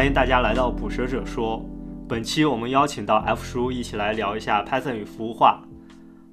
[0.00, 1.62] 欢迎大家来到捕蛇者说。
[2.08, 5.62] 本期我们邀请到 F 叔一起来聊一下 Python 与服务化。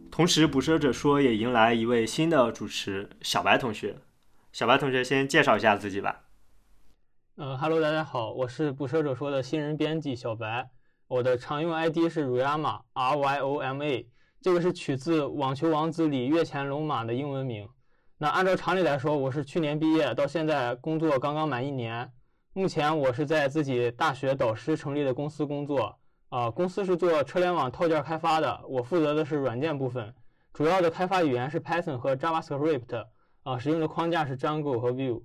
[0.09, 3.97] 同时，捕蛇者说也迎来一位新的主持小白同学。
[4.53, 6.21] 小白同学先介绍一下自己吧。
[7.35, 10.69] 呃哈喽，大家好，我是捕蛇者说的新人编辑小白。
[11.09, 14.07] 我的常用 ID 是 Ryoma R Y O M A，
[14.41, 17.67] 这个是取自《网球王子》里月前龙马的英文名。
[18.17, 22.09] 那按照常理来说，我是去年毕业，到现在工作刚刚满一年。
[22.57, 30.15] 目前我是在自己大学导师成立的公司工作，啊，公司是做车联网套件开发的，我负责的是软件部分，
[30.53, 33.05] 主要的开发语言是 Python 和 JavaScript，
[33.43, 35.21] 啊，使用的框架是 Django 和 Vue。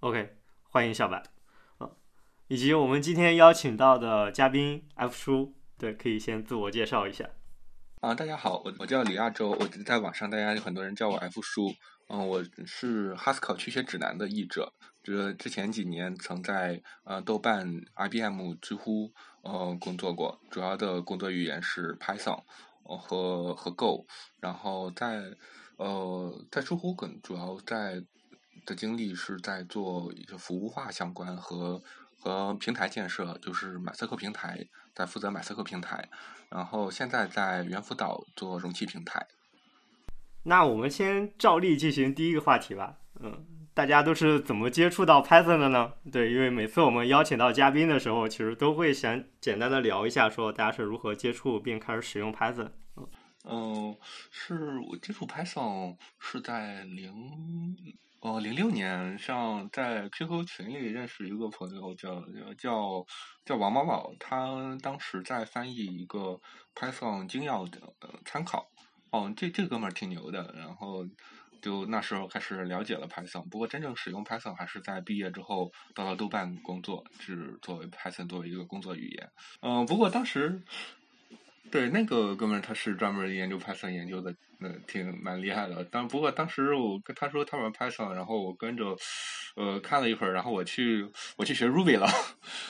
[0.00, 0.38] OK，
[0.70, 1.22] 欢迎小白，
[1.76, 1.90] 啊，
[2.48, 7.28] 以及我们今天邀请到的嘉宾 F 叔，对，可以先自我介绍一下。
[8.00, 11.74] 啊，大家好，我我叫李亚洲，我在网上大家有很多人叫我 F 叔。
[12.08, 14.72] 嗯，我是哈斯考趣学指南的译者，
[15.06, 22.42] 这之前几年曾在呃豆瓣、IBM、知乎呃工作过，主要的工作语言是 Python
[22.82, 24.04] 和和 Go，
[24.40, 25.22] 然后在
[25.76, 28.02] 呃在知乎更主要在
[28.64, 31.80] 的经历是在做一些服务化相关和
[32.18, 36.08] 和平台建设，就是马赛克平台在负责马赛克平台，
[36.50, 39.24] 然后现在在猿辅导做容器平台。
[40.42, 42.98] 那我们先照例进行第一个话题吧。
[43.20, 43.46] 嗯，
[43.76, 45.92] 大家都是怎么接触到 Python 的呢？
[46.10, 52.70] 对，因为每次我们邀请到嘉宾的时候，其实都会想简单的聊一下，说大家是如何接触并开始使用 Python。
[53.44, 53.94] 嗯，
[54.30, 57.76] 是我接触 Python 是在零
[58.20, 62.24] 哦零六年，像在 QQ 群里认识一个朋友，叫
[62.56, 63.04] 叫
[63.44, 66.40] 叫王宝宝，他当时在翻译一个
[66.74, 67.78] Python 精要的
[68.24, 68.70] 参考。
[69.10, 71.06] 哦，这这哥们儿挺牛的，然后
[71.66, 73.42] 就那时候开始了解了 Python。
[73.50, 79.28] 不过真正使用 Python 还是在毕业之后到了豆瓣工作，是作为 Python 作为一个工作语言。
[79.62, 80.62] 嗯，不过当时
[81.68, 85.84] 对那个哥们儿他是专门研究 Python 研究的，嗯，挺蛮厉害的。
[85.90, 88.96] 但不过当时我跟他说他玩 Python，然后我跟着
[89.56, 91.04] 呃看了一会儿，然后我去
[91.36, 92.06] 我去学 Ruby 了。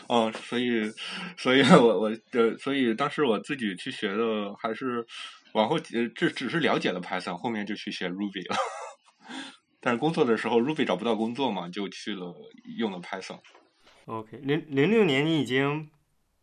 [0.09, 0.91] 哦，所以
[1.37, 5.07] 所以我我呃所以当时我自己去学的还是。
[5.53, 8.57] 往后呃，这只是了解了 Python，后面就去学 Ruby 了。
[9.81, 12.35] 但是工作的时候，Ruby 找不到工作嘛，就去了
[12.77, 13.39] 用了 Python。
[14.07, 15.91] OK，零零六年你已经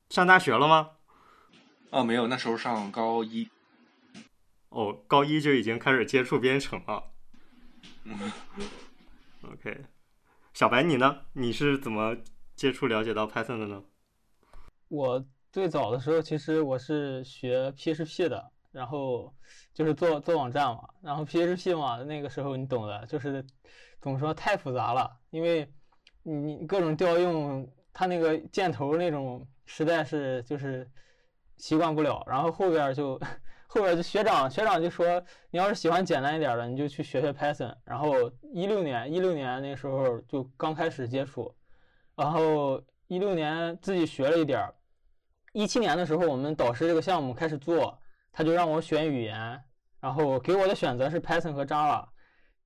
[0.09, 0.91] 上大学了吗？
[1.89, 3.49] 啊，没有，那时候上高一。
[4.69, 7.11] 哦，高一就已经开始接触编程了。
[8.03, 8.31] 嗯。
[9.43, 9.85] OK，
[10.53, 11.21] 小白你呢？
[11.33, 12.17] 你是怎么
[12.55, 13.83] 接触了解到 Python 的呢？
[14.87, 18.51] 我最早的时候其实我是学 PHP 的。
[18.73, 19.31] 然后
[19.73, 23.43] 就是做做网站嘛，然后 PHP 嘛，那个时候你懂的，就是
[23.99, 25.67] 怎么说太复杂了，因为
[26.21, 30.87] 你各种调用，它那个箭头那种实在是就是
[31.57, 32.23] 习惯不了。
[32.27, 33.19] 然后后边就
[33.65, 35.19] 后边就学长学长就说，
[35.49, 37.75] 你要是喜欢简单一点的，你就去学学 Python。
[37.83, 41.51] 然后一六年一六年那时候就刚开始接触，
[42.15, 44.75] 然后一六年自己学了一点儿，
[45.51, 47.97] 一七年的时候我们导师这个项目开始做。
[48.33, 49.63] 他就让我选语言，
[50.01, 52.05] 然后给我的选择是 Python 和 Java。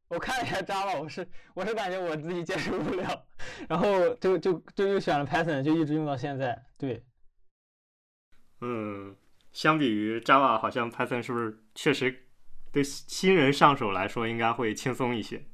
[0.08, 3.28] 我看了一下 Java，我是我是感觉我自己接受不了，
[3.68, 6.66] 然后就就就又选了 Python，就一直用到现在。
[6.78, 7.04] 对，
[8.62, 9.14] 嗯，
[9.52, 12.28] 相比于 Java，好像 Python 是不是确实
[12.72, 15.46] 对新人上手来说应该会轻松一些？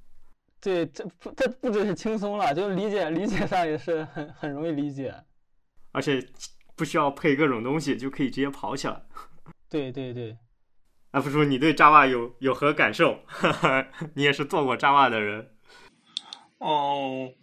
[0.61, 5.13] 对，这不这不只是轻松了，就理解理解上也是很很容易理解，
[5.91, 6.23] 而且
[6.75, 9.01] 不需要配各种东西就可以直接跑起来。
[9.73, 10.37] 对对对
[11.09, 13.23] 阿福叔，你对 Java 有有何感受？
[14.13, 15.49] 你也是做过 Java 的人。
[16.59, 17.33] 哦，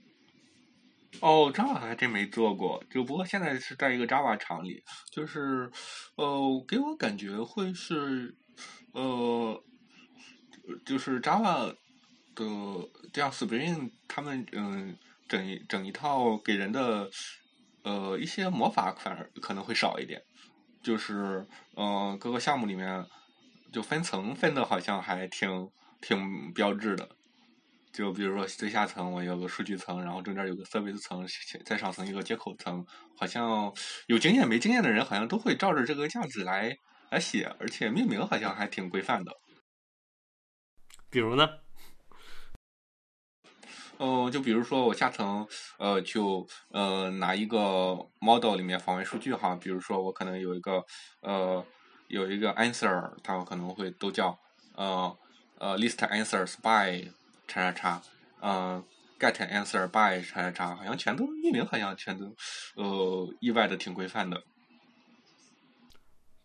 [1.20, 5.68] 哦，Java 还真没做过，就不过现在是在一个 Java 厂里，就是
[6.14, 8.32] 呃，给我感觉会是
[8.92, 9.60] 呃，
[10.86, 11.74] 就是 Java
[12.36, 14.96] 的这样 Spring 他们嗯
[15.28, 17.10] 整一整一套给人的
[17.82, 20.22] 呃一些魔法反而可能会少一点。
[20.82, 21.46] 就是，
[21.76, 23.06] 嗯，各个项目里面
[23.72, 27.08] 就分层分的好像还挺挺标志的。
[27.92, 31.26] 就比如说最下层我有个数据层，然后中间有个 service 层，
[31.64, 32.86] 再上层一个接口层。
[33.18, 33.72] 好像
[34.06, 36.76] 有经验没经验的人好像都会照着这个样子来
[37.10, 39.32] 来写，而且命名好像还挺规范的。
[41.10, 41.48] 比如呢？
[44.02, 45.46] 嗯，就比如说我下层，
[45.78, 50.82] 呃，就呃拿一个 model 里面访问数据哈，比如说我可能有一个
[51.20, 51.62] 呃
[52.08, 54.38] 有一个 answer，它可能会都叫
[54.74, 55.14] 呃
[55.58, 57.06] 呃 list answers by
[57.46, 58.02] 叉叉叉，
[58.40, 58.82] 嗯
[59.18, 62.34] ，get answer by 叉叉叉，好像全都命名好像全都
[62.76, 64.42] 呃意外的挺规范的。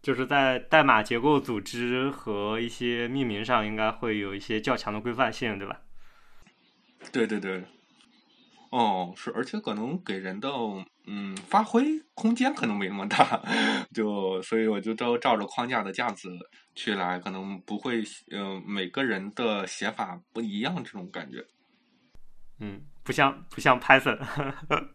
[0.02, 5.80] 就是在代码结构组织和一些命名上，应该会有一些较强的规范性，对吧？
[7.12, 7.64] 对对对，
[8.72, 10.50] 哦，是，而且可能给人的
[11.06, 13.42] 嗯发挥空间可能没那么大，
[13.94, 16.30] 就所以我就都照着框架的架子
[16.74, 21.46] 去来，可能不会嗯每个人的写法不一样这种感觉。
[22.60, 24.20] 嗯，不像不像 Python。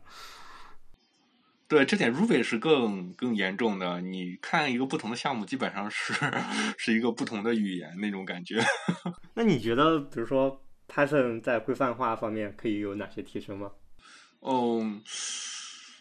[1.68, 4.00] 对，这点 Ruby 是更更严重的。
[4.00, 6.12] 你看一个不同的项目，基本上是
[6.76, 8.60] 是一个不同的语言那种感觉。
[9.34, 10.60] 那你觉得，比如说
[10.90, 13.70] Python 在规范化方面可以有哪些提升吗？
[14.40, 14.81] 哦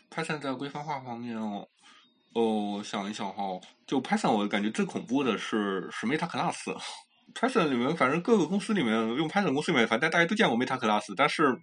[0.09, 1.67] ，Python 在规范化方面，哦，
[2.33, 3.43] 哦想一想哈，
[3.85, 6.75] 就 Python 我感觉最恐怖的是是 Meta Class。
[7.35, 11.55] Python 里面，反正各个公司里面用 Python 公司里面，反正大家都见过 Meta Class，但是，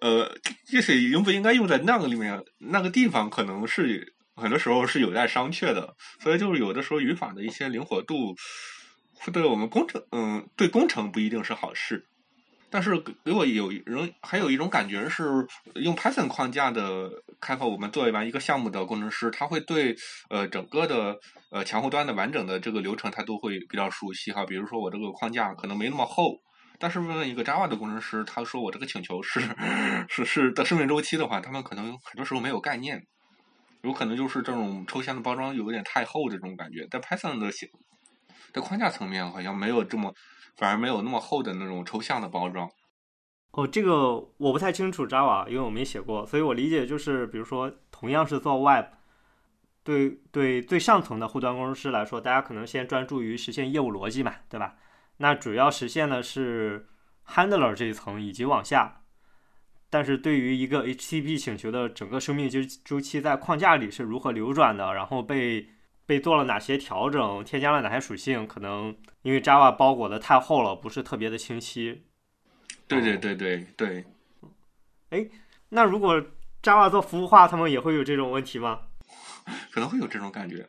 [0.00, 0.34] 呃，
[0.66, 5.94] 具体应不应该用在那个里面，那个地方可能是很多时候是有待商榷的。
[6.20, 8.34] 所以就是有的时候语法的一些灵活度，
[9.12, 12.06] 会对我们工程，嗯，对工程不一定是好事。
[12.72, 19.94] 但是给我有人还有一种感觉是，用 Python 框架的开发，我们做完一个项目的工程师，他会对
[20.30, 21.20] 呃整个的
[21.50, 24.46] 呃前后端的完整的这个流程，他都会比较熟悉哈。
[24.46, 26.40] 比如说我这个框架可能没那么厚，
[26.78, 29.42] 但是问一个 Java 的工程师，他说我这个请求是
[30.08, 33.06] 是是的生命周期的话，他们可能很多时候没有概念，
[33.82, 36.86] 有可能就是这种抽象的包装有点太厚这种感觉。
[36.90, 37.70] 在 Python 的写
[38.54, 40.14] 在框架层面好像没有这么。
[40.56, 42.70] 反而没有那么厚的那种抽象的包装。
[43.52, 48.86] 哦，这个我不太清楚 Java，因为我没写过，所以我理解就是，比如说同样是做 Web，
[49.84, 54.76] 对对最上层的后端工程师来说，大家可能先专注于实现业务逻辑嘛，对吧？
[55.18, 56.88] 那主要实现的是
[57.28, 59.02] Handler 这一层以及往下，
[59.90, 65.68] 但是对于一个 HTTP 请求的整个生命周周期在框架里是如何流转的，然后被
[66.06, 68.96] 被做了哪些调整，添加了哪些属性，可能。
[69.22, 72.02] 因为 Java 包裹的太厚了，不是特别的清晰。
[72.88, 74.04] 对对对对对。
[75.10, 75.28] 哎，
[75.68, 76.20] 那如果
[76.62, 78.80] Java 做服务化，他们也会有这种问题吗？
[79.70, 80.68] 可能会有这种感觉。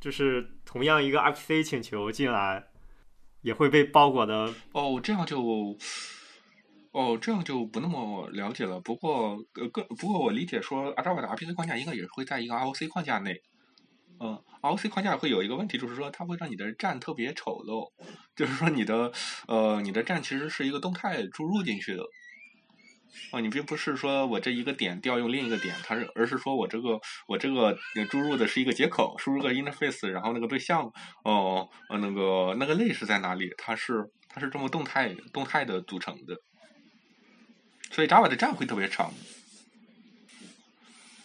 [0.00, 2.68] 就是同样一个 RPC 请求进来，
[3.42, 4.54] 也会被包裹的。
[4.72, 5.76] 哦，这样就，
[6.92, 8.80] 哦，这样就不那么了解了。
[8.80, 13.42] 不过，呃，个不过我理解说，Java 的 RPC 框架应该也会在一个 ROC 框架内。
[14.20, 17.92] 嗯，ROC 框架会有一个问题，就是说它会让你的站特别丑陋，
[18.34, 19.12] 就是说你的
[19.46, 22.02] 呃你的站其实是一个动态注入进去的，
[23.30, 27.78] 哦，你并不是说我这一个点调用另一个点，它是而是说我这个我这个
[28.10, 30.90] 注入的是一个接口，输入个 interface，然后那个对象
[31.24, 33.54] 哦呃那个那个类是在哪里？
[33.56, 36.36] 它是它是这么动态动态的组成的，
[37.92, 39.12] 所以 Java 的站会特别长。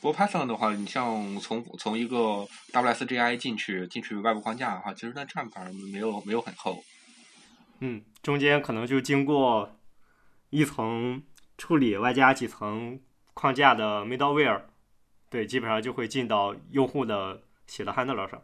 [0.04, 6.84] 不过 Python 的话，你像从从一个 WSGI 进去进去外部框架的话，其实那站反而没有没有很厚。
[7.80, 9.80] 嗯，中间可能就经过
[10.50, 11.24] 一层
[11.58, 13.00] 处理，外加几层
[13.34, 14.64] 框架的 middleware，
[15.30, 18.42] 对，基本上就会进到用户的写的 handler 上。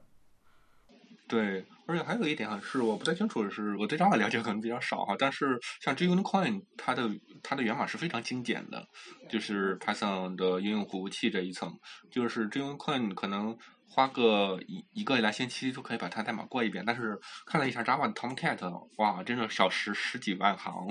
[1.30, 1.66] 对。
[1.86, 5.16] 而且还有一点哈，是我不太清楚，是我对 Java 了解可能比较少哈。
[5.18, 7.10] 但是像 JUnitCoin，它的
[7.42, 8.88] 它的源码是非常精简的，
[9.28, 11.80] 就是 Python 的应用服务器这一层，
[12.12, 13.58] 就是 JUnitCoin 可能
[13.88, 16.84] 花个一一个来星期就可以把它代码过一遍。
[16.86, 20.88] 但是看了一下 Java 的 Tomcat，哇，真的小时十几万行，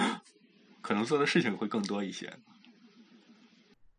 [0.80, 2.32] 可能做的事情会更多一些。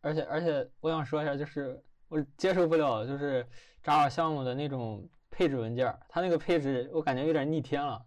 [0.00, 3.46] 而且而且我想说一下，就是我接受不了就是
[3.84, 5.08] Java 项目的那种。
[5.38, 8.04] 配置文件，它那个配置我感觉有点逆天了。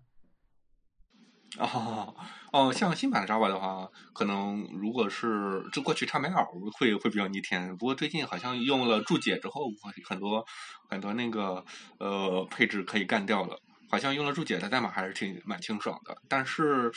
[1.58, 2.14] 哦
[2.52, 6.46] 哦，像新版的 Java 的话，可能如果是就过去插 mail
[6.78, 7.78] 会会比较逆天。
[7.78, 9.72] 不过最近好像用了注解之后，
[10.06, 10.46] 很多
[10.90, 11.64] 很多那个
[12.00, 13.58] 呃配置可以干掉了。
[13.90, 16.18] 好像用了注解的代码还是挺蛮清爽的。
[16.28, 16.92] 但是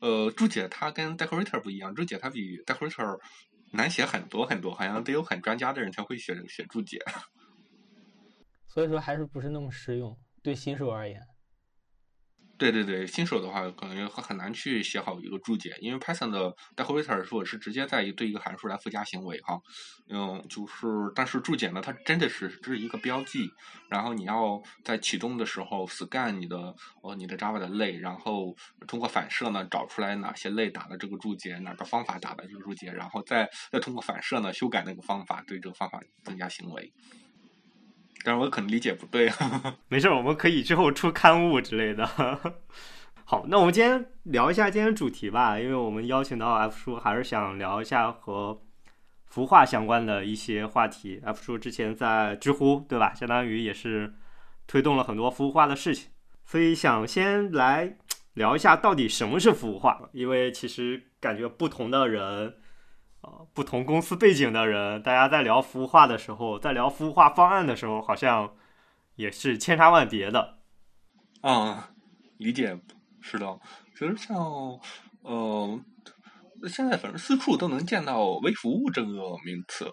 [0.00, 3.20] 呃注解它跟 decorator 不一样，注解它比 decorator
[3.70, 6.98] 难写很多很多，好像得有很专家的人才会写写注解。
[8.76, 11.18] 所以说还是不是那么实用，对新手而言。
[12.58, 19.58] 对对对，新手的话可能很难去写好一个注解，因为 Python 的 decorator 说是直接在一对一个函数来附加行为哈，
[20.10, 23.48] 嗯，就是但是注解呢，它真的是这是一个标记，
[23.88, 28.54] 然后你要在启动的时候 scan 你的呃你的 Java 的类，然后
[28.86, 36.92] 通过反射呢找出来哪些类打的这个注解，哪个方法打的这个注解，然后再再通过反射呢修改那个方法，对这个方法增加行为。
[38.26, 39.30] 但是我可能理解不对，
[39.86, 42.04] 没事，我们可以之后出刊物之类的。
[43.24, 48.60] 好，那我们今天聊一下今天主题吧，因为我们邀请到 F 叔，还是想聊一下和
[49.32, 51.20] 孵化相关的一些话题。
[51.24, 53.14] F 叔之前在知乎，对吧？
[53.14, 54.12] 相当于也是
[54.66, 56.10] 推动了很多孵化的事情，
[56.44, 57.96] 所以想先来
[58.34, 62.56] 聊一下到底什么是孵化，因为其实感觉不同的人。
[63.54, 68.54] 不同公司背景的人，大家在聊服务化的时候，在聊服务化方案的时候，好像
[69.14, 70.58] 也是千差万别的。
[71.42, 71.78] 嗯，
[72.38, 72.78] 理解
[73.20, 73.58] 是的。
[73.92, 74.36] 其实像
[75.22, 75.80] 呃，
[76.68, 79.08] 现在反正四处都能见到“微服务”这个
[79.44, 79.90] 名词。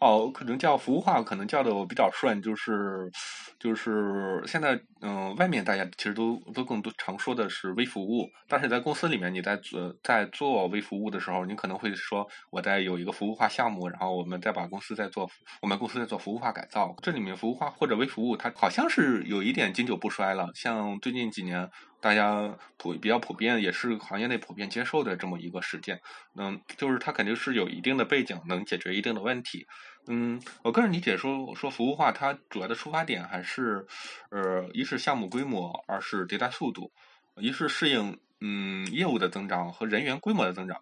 [0.00, 3.10] 哦，可能叫服务化，可能叫的比较顺，就是
[3.58, 15.30] 就是现在嗯，外面大家其实都都更多常说的是微服务，但是在公司里面，你在做在做微服务的时候，你可能会说我在有一个服务化项目，然后我们再把公司在做
[15.62, 21.70] 我们公司在做服务化改造，这里面服务化或者微服务，它好像是有一点经久不衰了，像最近几年。
[22.00, 26.00] 大家普比较普遍，也是行业内普遍接受的这么一个实践。
[26.36, 29.66] 嗯，就是它肯定是有一定的背景，能解决一定的问题。
[30.10, 33.86] 嗯，我个人理解说说服务化，它主要的出发点还是，
[34.30, 36.90] 呃，一是项目规模，二是迭代速度，
[37.36, 40.80] 一是适应嗯业务的增长和人员规模的增长，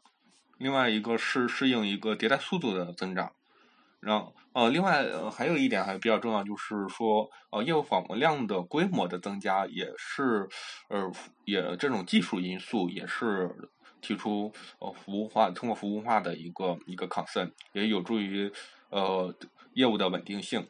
[0.59, 3.33] 另外一个是适应一个迭代速度的增长。
[3.99, 10.49] 然后，呃，另外还有一点还比较重要，就是说，呃，业务访问量的规模的增加，也是，
[10.89, 11.11] 呃，
[11.45, 13.51] 也这种技术因素也是
[14.01, 18.53] 提出呃服务化，通过服务化的一个一个 concern，也有助于
[18.97, 19.35] 呃
[19.75, 20.67] 业务的稳定性。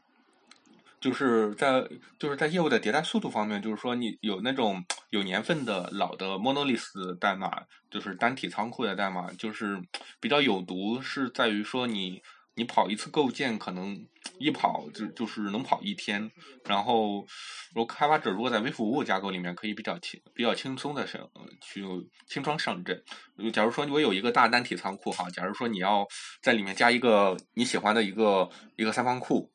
[1.01, 9.81] 就是在就是在业务的迭代速度方面，就是说你有那种有年份的老的 monolith 代码，就是单体仓库的代码，就是
[10.21, 12.23] 比较有毒，是在于说你。
[12.57, 14.07] 你跑一次构建，可能
[14.41, 16.31] 一跑就就是能跑一天。
[16.65, 17.27] 然后，
[17.75, 21.21] 如开发者如果在微服务架构里面，可以比较轻、比较轻松的上
[21.61, 21.85] 去
[22.27, 23.03] 轻装上阵。
[23.53, 26.07] 假如说我有一个大单体仓库哈，假如说你要
[26.43, 29.53] 在里面加一个你喜欢的一个一个三方库，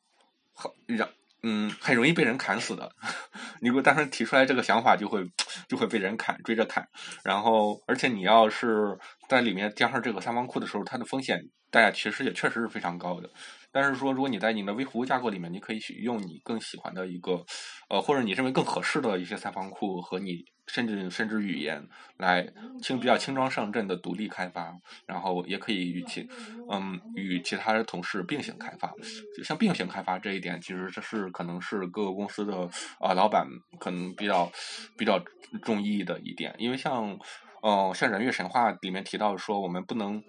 [0.54, 1.08] 好然
[1.42, 2.90] 嗯很容易被人砍死的。
[3.60, 5.24] 你如果当时提出来这个想法，就会
[5.68, 6.86] 就会被人砍追着砍。
[7.24, 11.40] 然后，而且你要是在里面加上这个三方库的时候，它的风险。
[11.72, 13.30] 大家其实也确实是非常高的，
[13.72, 17.42] 但是说如果你在你的微服务架构里面，你可以去用你更喜欢的一个，
[17.88, 21.86] 呃，或者你认为更合适的一些三方库和你甚至甚至语言
[22.16, 22.48] 来
[22.80, 24.74] 轻比较轻装上阵的独立开发，
[25.04, 26.26] 然后也可以与其
[26.70, 28.90] 嗯与其他的同事并行开发。
[29.36, 33.46] 就像并行开发这一点，其实这是可能是各个公司的啊老板
[33.78, 34.50] 可能比较
[34.96, 35.22] 比较
[35.62, 37.18] 中意的一点，因为像
[37.62, 40.22] 嗯像人月神话里面提到说我们不能。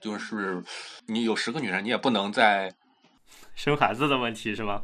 [0.00, 0.62] 就是
[1.06, 2.72] 你有十个女人，你也不能在
[3.56, 4.80] 生孩子的问题是吗？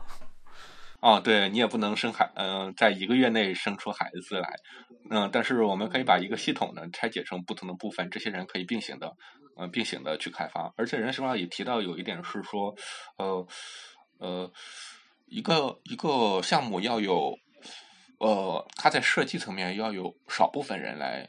[1.01, 4.55] 哦，对你也不能生孩，嗯，在一个月内生出孩子来，
[5.11, 9.17] 嗯，但是我们可以把一个系统呢拆解成不同的部分，这些人可以并行的，
[9.57, 10.73] 嗯，并行的去开发。
[10.77, 12.75] 而且人实话也提到有一点是说，
[13.17, 13.47] 呃
[14.19, 14.53] 呃，
[15.27, 17.35] 一个一个项目要有，
[18.19, 21.29] 呃，它在设计层面要有少部分人来，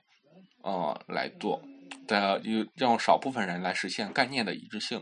[0.63, 1.62] 呃，来做。
[2.08, 2.42] 的
[2.75, 5.01] 用少部分人来实现概念的一致性，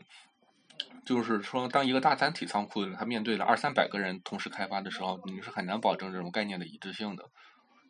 [1.09, 7.25] 就是说，当一个大单体仓库它面对了二三百个人同时开发的时候，你是很难保证这种概念的一致性的。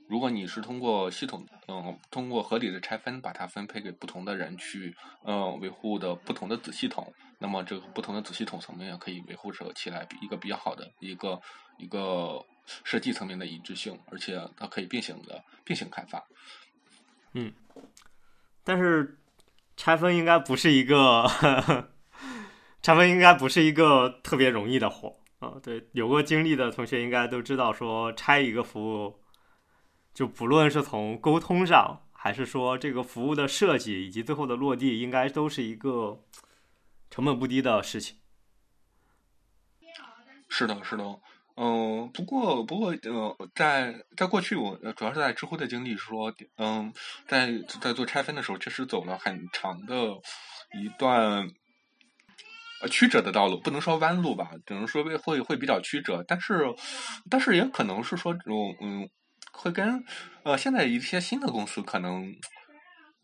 [0.07, 4.95] 如果你是通过系统，嗯，通过合理的拆分，把它分配给不同的人去，
[5.25, 11.41] 嗯，维护的不同的子系统，那么这个不同的子系统层面可以维护起来一个比较好的一个
[11.77, 12.41] 一个
[12.85, 16.25] 设计层面的一致性，而且它可以并行的并行开发。
[17.33, 17.51] 嗯。
[18.63, 19.19] 但是
[19.75, 21.27] 拆分应该不是一个，
[22.81, 25.53] 拆分应该不是一个特别容易的活啊。
[25.61, 29.19] 对，有过经历的同学应该都知道，说拆一个服务，
[30.13, 36.23] 就不论是从沟通上，还是说这个服务的设计以及最后的落地，应该都是一个
[37.09, 38.17] 成本不低的事情。
[40.47, 41.03] 是的，是的。
[41.61, 46.93] 嗯，不过不过，呃，在在过去，我主要是在知乎的经历说，嗯，
[47.27, 49.95] 在在做拆分的时候，确实走了很长的
[50.81, 51.45] 一段
[52.81, 56.73] 呃曲折的道路，不能说弯路吧，只能说会会会比较曲折，但是
[57.29, 59.09] 但是也可能是说，嗯嗯，
[59.51, 60.03] 会跟
[60.43, 62.33] 呃现在一些新的公司可能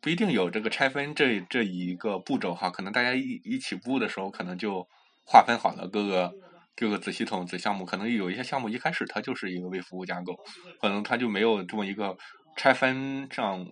[0.02, 4.88] 不一定有这个拆分这这一个步骤哈，可能大家一一起步的时候，可能就
[5.26, 6.34] 划分好了各个。
[6.78, 10.36] 各个子系统、子项目，可能有一些项目一开始它就是一个微服务架构，
[10.82, 12.18] 可能它就没有这么一个
[12.58, 13.66] 拆分上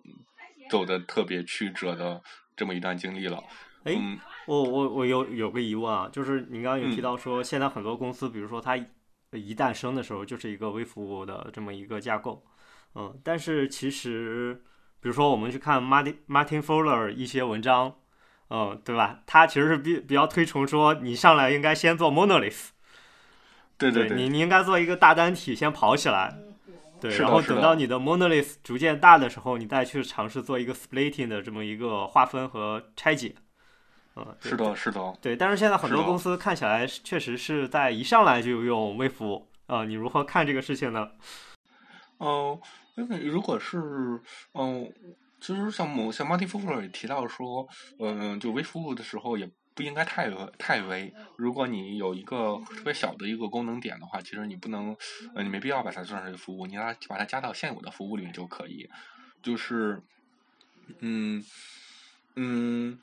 [0.69, 2.21] 走的特别曲折的
[2.55, 3.43] 这么一段经历了。
[3.83, 8.77] 哎，我我我有有个疑问啊，就是你刚刚有提到说，现在很多公司，比如说它
[9.31, 12.43] 一旦生的时候就是一个微服务的这么一个架构，
[12.95, 14.61] 嗯，但是其实，
[15.01, 17.95] 比如说我们去看 Martin Martin Fowler 一些文章，
[18.49, 19.21] 嗯，对吧？
[19.25, 22.69] 他其实是比比较推崇说，你上来应该先做 monolith，
[23.77, 26.37] 对对对，你你应该做一个大单体，先跑起来，
[27.01, 33.33] 对，然后等到你的 monolith 逐渐大的时候，你再去尝试做一个 splitting 的这么一个划分和拆解，
[34.15, 41.09] 嗯，是的，是的，对，但是现在很多公司看起来确实是在一上来就用微服务，呃，你如何看这个事情呢？
[42.19, 42.59] 嗯，
[42.95, 44.21] 因为如果是
[44.53, 44.93] 嗯，
[45.41, 47.67] 其实像某像 Martin Fowler 也提到说，
[47.99, 50.29] 嗯，就微服务的时候也不应该太
[50.59, 51.11] 太微。
[51.35, 54.95] 如果你有一个特别小的一个功能点的话，其实你不能，
[55.33, 58.87] 呃，你没必要把它算成一个服务，你把它把它加到现有的服务里面就可以。
[59.41, 60.01] 就是，
[60.99, 61.43] 嗯
[62.35, 62.99] 嗯。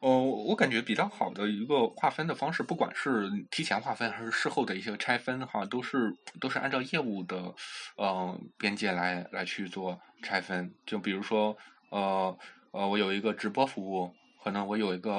[0.00, 7.54] 哦，我感觉比较好的一个划分的方式，不管是提前划分还是事后的一些拆分哈，都是都是按照业务的
[7.96, 10.70] 呃边界来来去做拆分。
[10.84, 11.56] 就比如说，
[11.88, 12.36] 呃
[12.72, 14.12] 呃，我有一个直播服务，
[14.42, 15.10] 可能我有一个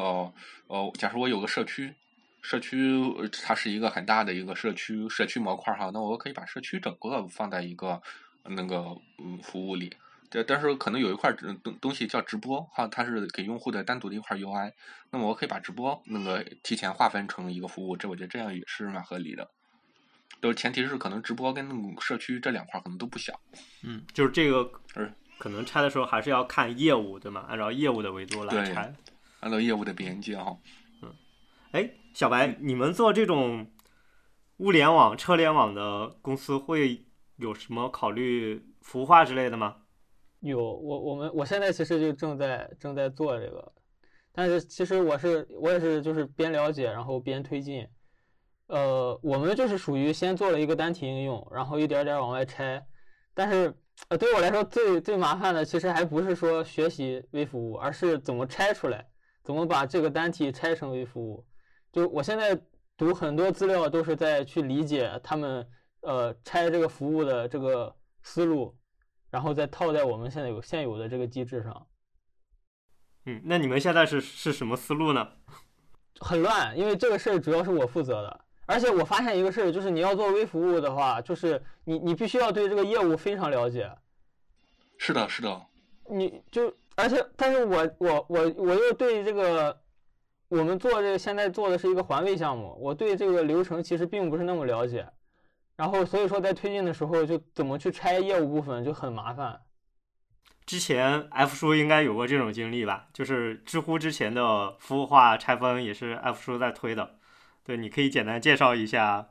[0.67, 1.91] 呃，假如我有个社区，
[2.43, 3.01] 社区
[3.41, 7.99] 它是一个很大的一个社区社区模块哈，那我可以把社区整个放在一个
[8.43, 9.91] 那个嗯服务里。
[10.35, 14.73] 对，但是可能有一块东东西叫直播哈，它是给用户的单独的一块 UI，
[15.09, 19.49] 那么我可以把直播那个提前划分成一个服务，这我觉得这样也是蛮合理的。
[20.41, 23.39] 都前提是可能直播跟那个社区这两块儿可能都不小。
[23.81, 27.45] 嗯，就是这个是可能拆的时候还是要看业务，对吗？
[27.47, 28.93] 按照业务的维度来对拆。
[29.39, 30.57] 按照业务的边界哈。
[31.01, 31.15] 嗯
[31.71, 33.71] 哎，小白，你们做这种
[34.57, 37.05] 物联网、车联网的公司会
[37.37, 39.77] 有什么考虑服务化之类的吗？
[40.49, 43.73] 有我我们我现在其实就正在正在做这个，
[44.31, 47.87] 但是其实我是我也是就是边了解然后边推进，
[48.67, 52.85] 呃，我们就是属于先做了一个单体应用，然后一点点往外拆，
[53.33, 53.73] 但是
[54.09, 59.07] 呃对我来说最最麻烦的其实还不是说学习微服务，而是怎么拆出来，
[59.43, 61.43] 怎么把这个单体拆成微服务。
[61.91, 62.55] 就我现在
[62.95, 65.67] 读很多资料都是在去理解他们
[66.01, 68.75] 呃拆这个服务的这个思路。
[69.35, 71.87] 然后再套在我们现在有现有的这个机制上，
[73.25, 75.27] 嗯，那你们现在是是什么思路呢？
[76.21, 83.91] 很乱，因为这个事儿主要是我负责的，而且我发现一个事儿，就是你要做微服务的话，就是你你必须要对这个业务非常了解。
[84.97, 85.65] 是的，是的。
[86.09, 89.77] 你就而且，但是我我我我又对这个
[90.47, 95.05] 我们做这个现在做的是一个环卫项目，我对这个流程其实并不是那么了解。
[95.75, 99.61] 然后所以说在推进的时候，就怎么去拆业务部分就很麻烦。
[100.65, 103.07] 之前 F 叔应该有过这种经历吧？
[103.13, 107.19] 就是知乎之前的服务化拆分也是 F 叔在推的。
[107.63, 109.29] 对，你可以简单介绍一下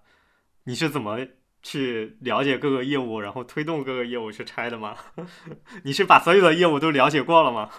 [0.64, 1.18] 你是怎么
[1.62, 4.96] 去了解各个业务，然后推动各个业务去拆的吗？
[5.83, 7.70] 你是把所有的业务都了解过了吗？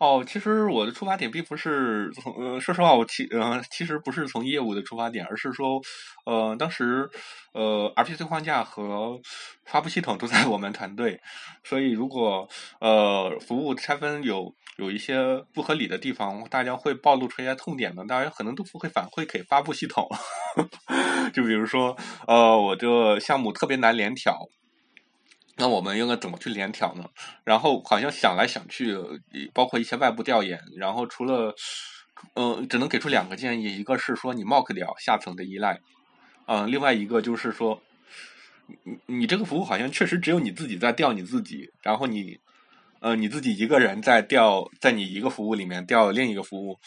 [0.00, 5.78] 哦，其实我的出发点并不是从，呃，说实话，我其呃其实不是从业务的出发点，而是说，
[6.24, 7.06] 呃，当时
[7.52, 9.20] 呃 RPC 框架和
[9.66, 11.20] 发布系统都在我们团队，
[11.64, 12.48] 所以如果
[12.80, 20.08] 呃服务拆分有有一些不合理的地方，大家会暴露出一些痛点的，大家可能都不会反馈给发布系统，
[21.34, 21.94] 就比如说，
[22.26, 24.48] 呃，我这项目特别难联调。
[25.56, 27.04] 那我们应该怎么去联调呢？
[27.44, 28.96] 然后好像想来想去，
[29.52, 31.54] 包括一些外部调研，然后除了，
[32.34, 35.78] 嗯，只能给出两个建议，一个是说你 mock 掉下层的依赖，
[36.46, 37.82] 嗯，另外一个就是说，
[38.84, 42.38] 你你这个服务好像确实只有你自己在调你自己，然后你，
[43.00, 46.78] 呃，你自己一个人在调，在你一个服务里面调另一个服务，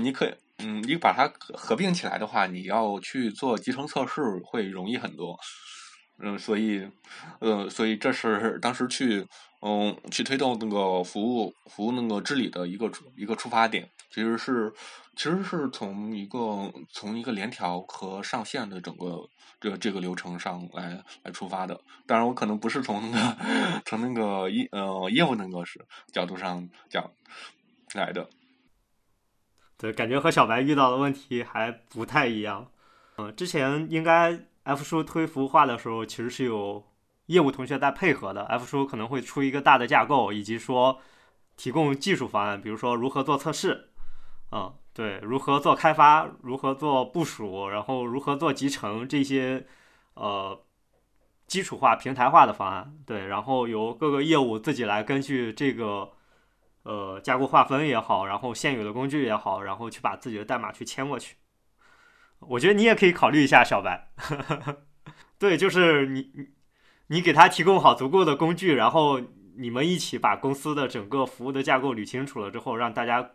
[0.00, 5.36] 你可以，嗯，你把它合并起来的话，你要去做集成测试会容易很多。
[6.22, 6.86] 嗯，所以，
[7.38, 9.26] 呃，所以这是当时去，
[9.62, 14.70] 嗯，去推动那个服务服务那个治理的一个一个出发点，其实是
[15.16, 19.26] 其实是从一个从一个联调和上线的整个
[19.58, 21.80] 这这个流程上来来出发的。
[22.06, 27.10] 当然，我可能不是从那个从那个业呃业务那个是角度上讲
[27.94, 28.28] 来的。
[29.78, 32.70] 对，感觉和小白遇到的问题还不太一样。
[33.16, 34.38] 嗯，之前应该。
[34.64, 36.84] F 叔推服务化的时候，其实是有
[37.26, 38.44] 业务同学在配合的。
[38.44, 41.00] F 叔可能会出一个大的架构，以及说
[41.56, 43.90] 提供技术方案，比如说如何做测试，
[44.52, 49.66] 嗯，对，如何做开发，如何做部署，然后如何做集成这些
[50.14, 50.60] 呃
[51.46, 56.12] 基础化、平台化的方案，对，然后由各个业务自己来根据这个
[56.82, 61.36] 呃架构划分也好，然后现有的工具也好，然后去把自己的代码去迁过去。
[62.40, 64.10] 我觉得你也可以考虑一下小白，
[65.38, 66.48] 对，就是你你
[67.08, 69.20] 你给他提供好足够的工具，然后
[69.56, 73.32] 你们一起把公司的整个服务的架构捋清楚了之后，让大家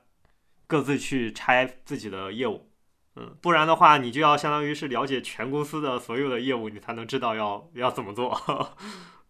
[0.67, 2.69] 各自去拆自己的业务。
[3.15, 8.35] 嗯，不然的话，你就要相当于是了解全公司的所有的业务，你才能知道要要怎么做。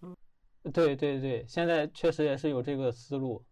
[0.74, 3.44] 对对对，现在确实也是有这个思路。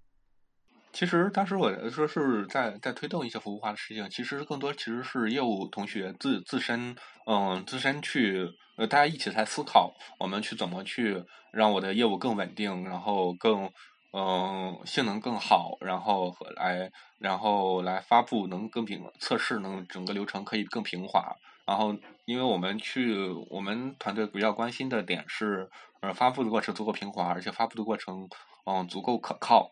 [0.93, 13.71] 其实当时我说是在在推动一些服务化的事情，其实更多其实是业务同学自自身，嗯，自身去呃，大家一起在思考，我们去怎么去让我的业务更稳定，然后更
[14.13, 21.36] 嗯性能更好，然后来然后来发布能更平测试能整个流程可以更平滑。
[21.65, 25.67] 然后因为我们去我们团队比较关心的点是，
[26.01, 28.27] 呃，发布的过程足够平滑，而且发布的过程
[28.65, 29.71] 嗯足够可靠。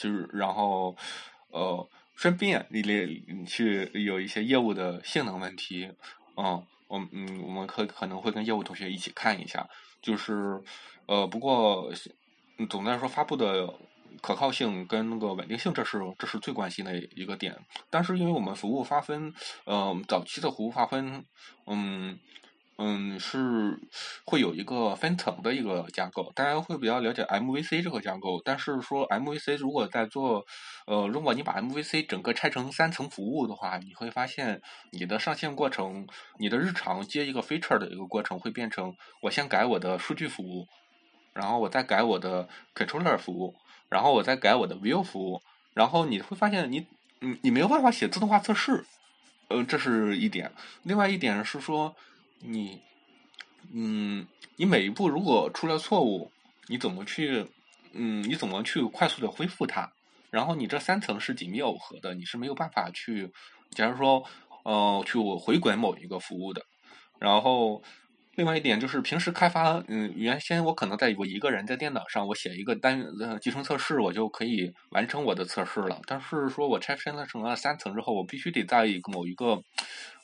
[0.00, 0.96] 就是然后，
[1.50, 5.92] 呃，顺便你你去有一些业务的性能问题，
[6.38, 9.68] 嗯，我嗯我们可可能会跟业务同学一起看一下，
[10.00, 10.58] 就是
[11.04, 11.92] 呃，不过
[12.70, 13.74] 总的来说，发布的
[14.22, 17.54] 可靠性跟那个稳定性，这是这是最关心的一个点。
[17.90, 19.34] 但是因为我们服务划分，
[19.64, 21.24] 呃，早期的服务划分，
[21.66, 22.18] 嗯。
[22.82, 23.78] 嗯，是
[24.24, 28.40] 会有一个分层的一个架构，大家会比较了解 MVC 这个架构。
[28.42, 30.46] 但是说 MVC 如果在做，
[30.86, 34.62] 呃，如果你把 MVC 整个拆成三层服务的话，你会发现
[34.92, 36.06] 你的上线过程，
[36.38, 40.66] 你的日常接一个 feature 的一个过程会变成，我先改我的数据服务，
[41.34, 43.54] 然后我再改我的 controller 服务，
[43.90, 45.42] 然后我再改我的 view 服务，
[45.74, 46.86] 然后你会发现你，
[47.18, 48.86] 你你没有办法写自动化测试，
[49.48, 50.50] 呃，这是一点。
[50.82, 51.94] 另外一点是说。
[52.40, 52.80] 你，
[53.72, 54.26] 嗯，
[54.56, 56.32] 你每一步如果出了错误，
[56.66, 57.46] 你怎么去，
[57.92, 59.92] 嗯，你怎么去快速的恢复它？
[60.30, 63.30] 然后你这三层是紧密耦合的，你是没有办法去，
[63.70, 64.24] 假如说，
[64.64, 66.64] 呃，去回滚某一个服务的，
[67.18, 67.82] 然后。
[68.36, 76.00] 另外一点就是平时开发，嗯，原先我可能在我一个人在电脑上，我写一个单呃集成测试，我就可以完成我的测试了。
[76.06, 79.60] 但是说我拆分了成了三层之后，我必须得在某一个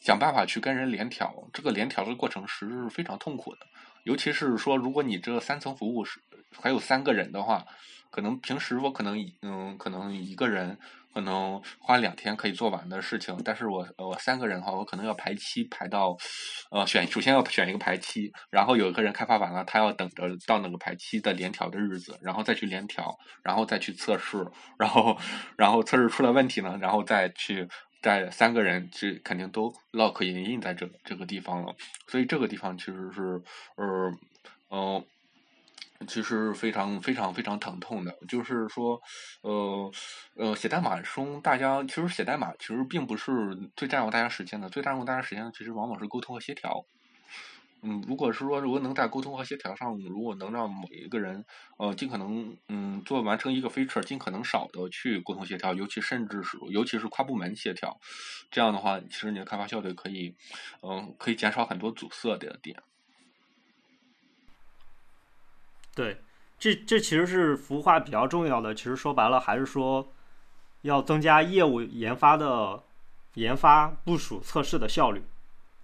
[0.00, 3.66] 想办法去跟人联调，这个联调的过程是非常痛苦的。
[4.04, 6.20] 尤其是说，如果你这三层服务是
[6.60, 7.66] 还有三个人的话，
[8.10, 10.78] 可能平时我可能嗯可能一个人。
[11.16, 16.14] 可能花两天可以做完的事情，但是我我三个人哈，我可能要排期排到，
[16.70, 24.46] 呃，选首先要选一个排期，然后有一个人开发完了，他要等着到那个排期的联调的日子，然后再去联调，然后再去测试，
[24.78, 25.16] 然后
[25.56, 27.66] 然后测试出了问题呢，然后再去
[28.02, 31.74] 再三个人这肯定都 lock 印印在这这个地方了，
[32.08, 33.42] 所以这个地方其实是
[33.76, 34.12] 呃
[34.70, 35.02] 嗯。
[36.06, 39.00] 其实非常非常非常疼痛的，就是说，
[39.42, 39.90] 呃
[40.34, 46.84] 呃，写代码中，大家其实写代码其实并不是最占用大家时间的，最占用大家时间的其实往往是沟通和协调。
[47.82, 51.44] 嗯，如果是说如果能在沟通和协调上，如果能让某一个人
[51.76, 58.00] 呃尽可能嗯做完成一个 feature，尽可能少的去沟通协调，尤其甚至是尤其是跨部门协调，
[58.50, 60.34] 这样的话，其实你的开发效率可以
[60.82, 62.82] 嗯可以减少很多阻塞的点。
[65.96, 66.20] 对，
[66.58, 68.74] 这这其实是服务化比较重要的。
[68.74, 70.12] 其实说白了，还是说
[70.82, 72.82] 要增加业务研发的
[73.34, 75.22] 研发、部署、测试的效率。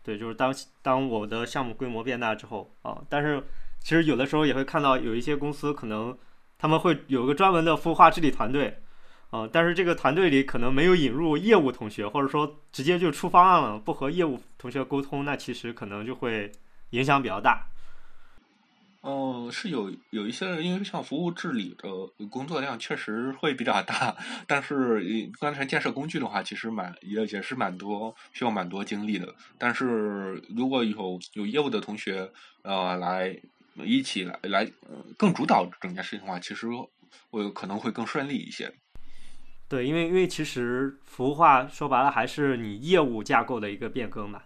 [0.05, 3.43] 对，就是当当我的项目规模变大之后啊，但是
[3.81, 6.17] 其实有的时候也会看到有一些公司可能
[6.59, 8.83] 他们会有个专门的孵化治理团队
[9.31, 16.53] 啊，但是这个团队里可能没有引入业务同学，或者说直接就出方案了，不和业务同学沟通，那其实可能就会
[16.91, 17.67] 影响比较大。
[19.05, 21.89] 嗯，是有有一些，因为像服务治理的
[22.31, 25.03] 工作量确实会比较大，但是
[25.41, 29.35] 刚才建设工具的话，其实蛮也也是蛮多，需要蛮多精力的。
[29.59, 32.31] 但是如果有有业务的同学
[32.63, 33.37] 呃来
[33.85, 34.71] 一起来来
[35.19, 36.69] 更主导整件事情的话，其实
[37.31, 38.73] 我可能会更顺利一些。
[39.69, 44.43] 对，因为因为其实服务化说白了还是你业务架构的一个变更嘛。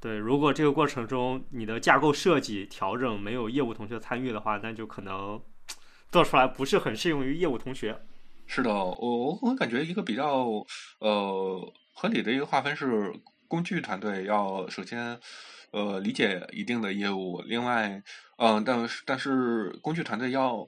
[0.00, 5.42] 对，如果这个过程中你的架构设计调整没有业务同学参与的话，那就可能
[6.10, 8.00] 做出来不是很适用于业务同学。
[8.46, 10.64] 是的，我我感觉一个比较
[11.00, 13.12] 呃合理的一个划分是，
[13.48, 15.18] 工具团队要首先
[15.72, 18.00] 呃理解一定的业务，另外
[18.36, 20.66] 嗯，但是但是工具团队要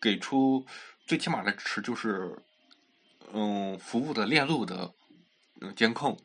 [0.00, 0.64] 给出
[1.06, 2.38] 最起码的支持，就是
[3.32, 4.92] 嗯服务的链路的
[5.62, 6.16] 嗯监控。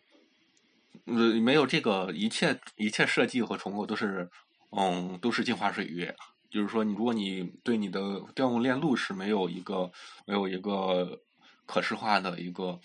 [1.05, 4.29] 呃，没有这个，一切一切设计和重构都是，
[4.71, 6.15] 嗯，都是镜花水月。
[6.49, 9.91] 就是说，你如果你对你的调用链路是没有一个
[10.25, 11.19] 没有一个
[11.65, 12.79] 可视化的一个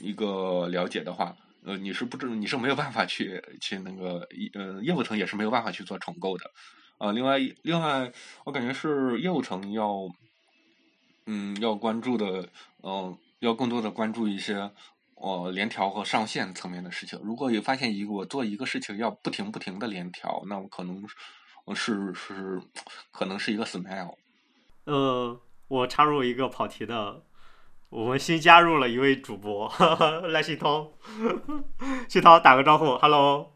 [0.00, 1.34] 一个了解的话，
[1.64, 6.50] 呃，你是不知你是没有办法去去那个，呃，业务层也是没有办法去做重构的。
[6.98, 8.12] 呃，另外另外，
[8.44, 10.08] 我感觉是业务层要，
[11.26, 12.48] 嗯，要关注的，
[12.82, 14.72] 嗯，要更多的关注一些。
[15.20, 21.04] 呃，联调和上线层面的事情，如果有发现一个我做一个事情要不停不停的联调，那我可能
[21.74, 22.62] 是是
[23.10, 24.14] 可能是一个 smile。
[24.84, 27.24] 呃，我插入一个跑题的，
[27.88, 29.70] 我们新加入了一位主播
[30.30, 30.92] 赖信涛，
[32.08, 33.54] 信涛打个招呼，hello。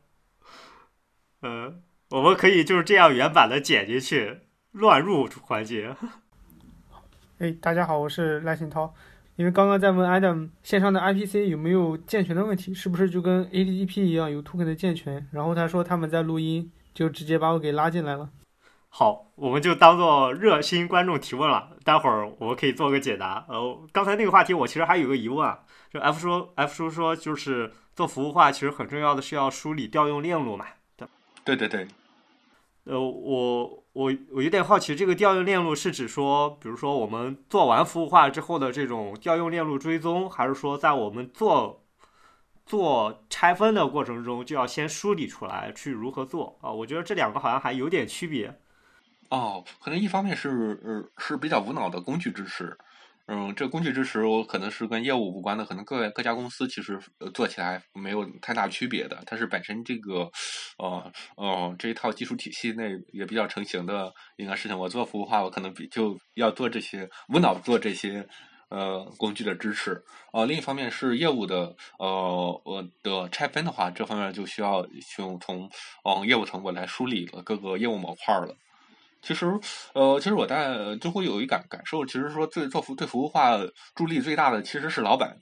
[1.42, 4.40] 嗯，我们可以就是这样原版的剪进去，
[4.72, 5.96] 乱入环节。
[7.38, 8.94] 哎，大家好，我是赖信涛。
[9.36, 15.26] 因为刚刚在问 Adam 线上的 IPC 有没有健全的问题，是不是就跟 ADP 一样有 token 的健全？
[15.32, 18.28] 然后他说他们在录音，就直接把我给拉进来了。
[18.90, 23.46] 好，我们就当做热心观众提问了，待会儿我们可以做个解答。
[23.48, 30.66] 呃，刚才那个话题我其实还有个疑问啊，就 F 说 F 叔说就是做服务化，其实很重要的是要梳理调用链路嘛。
[31.44, 31.88] 对对对。
[32.84, 41.84] 呃，我我我有点好奇，这个调用链路是指说，比如说我们做完服务化之后的这种调用链路追踪，还是说在我们做
[42.66, 46.72] 做拆分的过程中就要先梳理出来去如何做啊？
[46.72, 48.58] 我觉得这两个好像还有点区别。
[49.30, 52.76] 哦，可能一方面是呃是比较无脑的工具支持。
[53.26, 56.98] 嗯，这工具支持我可能是跟业务无关的，可能各各家公司其实
[57.32, 59.22] 做起来没有太大区别的。
[59.24, 60.28] 它是本身这个，
[60.78, 64.76] 呃呃这一套技术体系内也比较成型的一个事情。
[64.76, 68.26] 我做服务化，我可能比就要做这些无脑做这些
[68.70, 70.02] 呃工具的支持。
[70.32, 75.70] 呃，另一方面是业务的呃我的拆分的话，这方面就需要从从
[76.04, 78.56] 嗯业务层我来梳理了各个业务模块了。
[79.22, 79.46] 其实，
[79.94, 83.56] 呃，其实我在就会有一感感受，其实说最做服对服务化
[83.94, 85.36] 助力最大的其实是老板，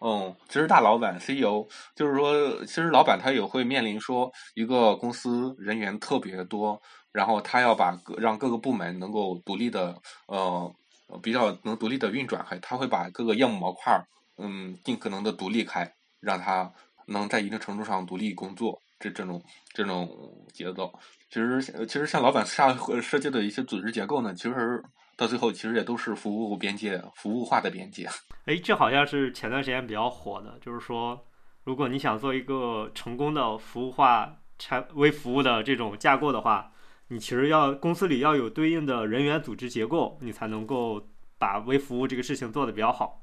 [0.00, 10.72] 嗯，其实大老板 CEO 就是说，其实老板他也会面临说一个公司人员特别多，然后他要把让各个部门能够独立的，呃，
[11.20, 14.00] 比较能独立的运转，还他会把各个业务模块，
[14.38, 16.72] 嗯，尽可能的独立开，让他
[17.06, 19.42] 能在一定程度上独立工作，这这种
[19.74, 20.08] 这种
[20.54, 20.92] 节奏。
[21.30, 24.82] 其实，其实像老板下设计的一些组织结构呢，其实
[25.16, 28.08] 到最后其实也都是服务边界、服务化的边界。
[28.46, 31.24] 哎，这好像是前段时间比较火的，就是说，
[31.62, 36.72] 如果你想做一个成功的服务化产微服务的这种架构的话，
[37.06, 41.00] 你其实要公司里要有对应的人员组织结构，你才能够
[41.38, 43.22] 把微服务这个事情做得比较好。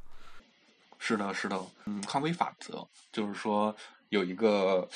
[0.98, 3.76] 是的，是的，嗯，康威法则就是说
[4.10, 4.88] 有一个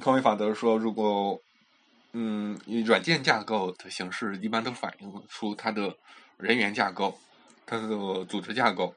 [0.00, 1.40] 康威法则说，如果
[2.16, 5.94] 嗯，软件架构的形式一般都反映出它的
[6.38, 7.18] 人员架构、
[7.66, 8.94] 它的组织架构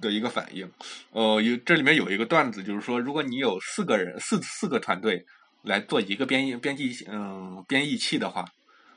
[0.00, 0.70] 的一个反应。
[1.10, 5.26] 呃，有这里面有一个段子，就是说，如果你有四个人、四四个团队
[5.62, 8.44] 来做一个编译编辑嗯编译器的话，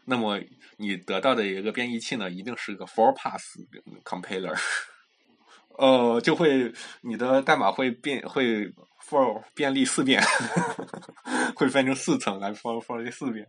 [0.06, 0.40] 那么
[0.78, 3.58] 你得到的一个编译器呢，一定是个 four pass
[4.04, 4.56] compiler，
[5.78, 8.72] 呃，就会你的代码会变会。
[9.10, 10.22] for 便利四遍，
[11.56, 13.48] 会分成四层来 for for 这四遍，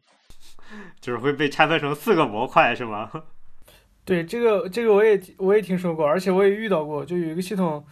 [1.01, 3.11] 就是会被拆分成四个模块是吗？
[4.07, 7.85] 对，这个这个我也我也听说过，而且我也遇到过，就有一个系统，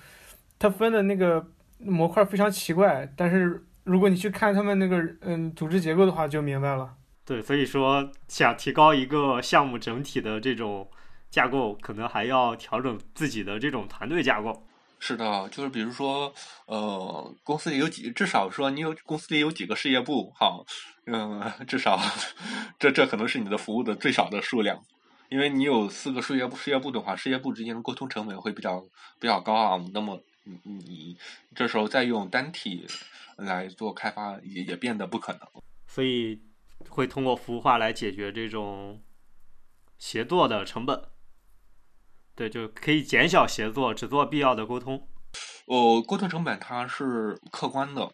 [0.61, 1.45] 它分的那个
[1.79, 6.95] 模块非常奇怪，但是如果你去看他们那个嗯组织结构的话，就明白了。
[7.25, 10.89] 对，所以说想提高一个项目整体的这种
[11.37, 14.67] 架构，可能还要调整自己的这种团队架构。
[14.99, 16.33] 是的，就是比如说，
[16.65, 20.65] 呃，公司里有几，至少说你有公司里有几个事业部，好，
[21.05, 22.01] 嗯，至少
[22.79, 24.83] 这这可能是你的服务的最少的数量，
[25.29, 28.81] 因为你有四个事业部，事业部的话，事业部之间的沟通成本会比较
[29.21, 31.19] 比较高昂，那么你你
[31.55, 32.87] 这时候再用单体
[33.37, 35.41] 来做开发，也也变得不可能，
[35.87, 36.41] 所以
[36.89, 39.03] 会通过服务化来解决这种
[39.99, 40.99] 协作的成本。
[42.37, 45.09] 对，就可以减小协作，只做必要的沟通。
[45.65, 48.13] 哦，沟通成本它是客观的，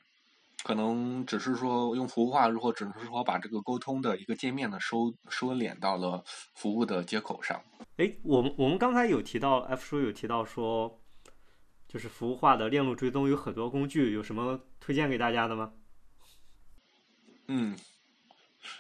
[0.62, 6.22] 可能只是说用服务化，如果只是说把这个沟通的一个界面呢收收敛到了
[6.54, 7.61] 服务的接口上。
[7.96, 11.00] 哎，我们我们刚才有提到，F 叔有提到说，
[11.88, 15.72] 就是服务化的链路追踪有很多工具，有什么推荐给大家的吗？
[17.48, 17.76] 嗯，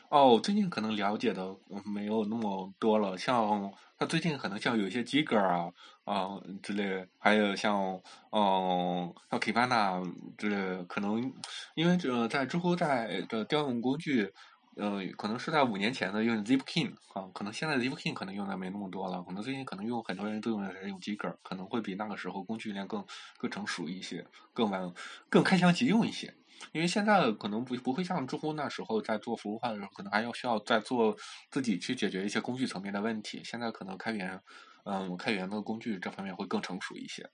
[0.08, 3.72] 哦，最近可能了解的没有那么多了，像。
[4.06, 5.72] 最近可能像有一些 Jigger 啊
[6.04, 10.02] 啊之类，还有像嗯像 Kibana
[10.36, 11.32] 之类，可能
[11.74, 14.32] 因为这在知乎在的调用工具
[14.76, 23.04] 呃，可能是在五年前的用 Zipkin 啊，可能现在 Zipkin 可能用的没那么多了，可能最近可能用很多人都用的是用 Jigger，可能会比那个时候工具链更
[23.36, 24.92] 更成熟一些，更完
[25.28, 26.34] 更开箱即用一些。
[26.72, 31.14] 因为现在可能不不会像知乎那时候在做服务化的时候，可能还要需要再做
[31.50, 33.42] 自己去解决一些工具层面的问题。
[33.44, 34.40] 现在可能开源，
[34.84, 37.28] 嗯，开源的工具这方面会更成熟一些。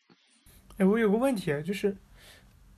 [0.79, 1.97] 哎，我有个问题，就是，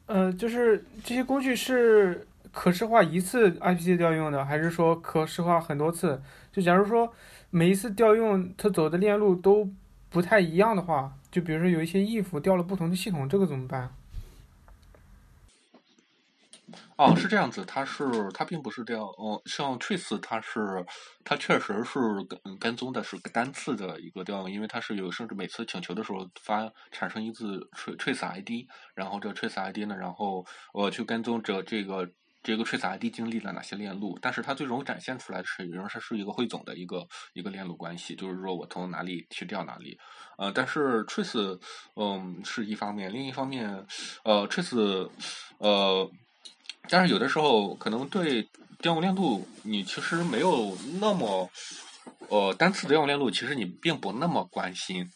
[0.06, 6.22] 呃，就是这些工具是可视化一次 IPC 调用的，还是说可视化很多次？
[6.52, 7.10] 就假如说
[7.48, 9.70] 每一次调用它走的链路都
[10.08, 13.94] 不太一样的话，就比如说有一些 if 调了不同的系统，这个怎么办？
[16.96, 20.84] 哦，是这样子，它是它并不是这样，哦，像 trace 它是
[21.24, 32.08] 它确实是跟跟踪的是单次的一个调用，因为它是有甚至每次请求的时候发产生一次 trace ID，然后这 trace ID 呢，然后我去跟踪这这个
[32.42, 39.98] 这个 trace ID 经历了哪些链路，但是它最终展现出来的是仍然是一个汇总的一个一个链路关系，就是说我从哪里去调哪里，
[40.38, 41.58] 呃，但是 trace
[41.96, 43.86] 嗯是一方面，另一方面
[44.24, 45.08] 呃 trace
[45.58, 46.10] 呃。
[46.88, 48.42] 但是有的时候可能对
[48.78, 51.48] 调用链路，你其实没有那么，
[52.28, 55.08] 呃，单次的调用链路，其实你并不那么关心。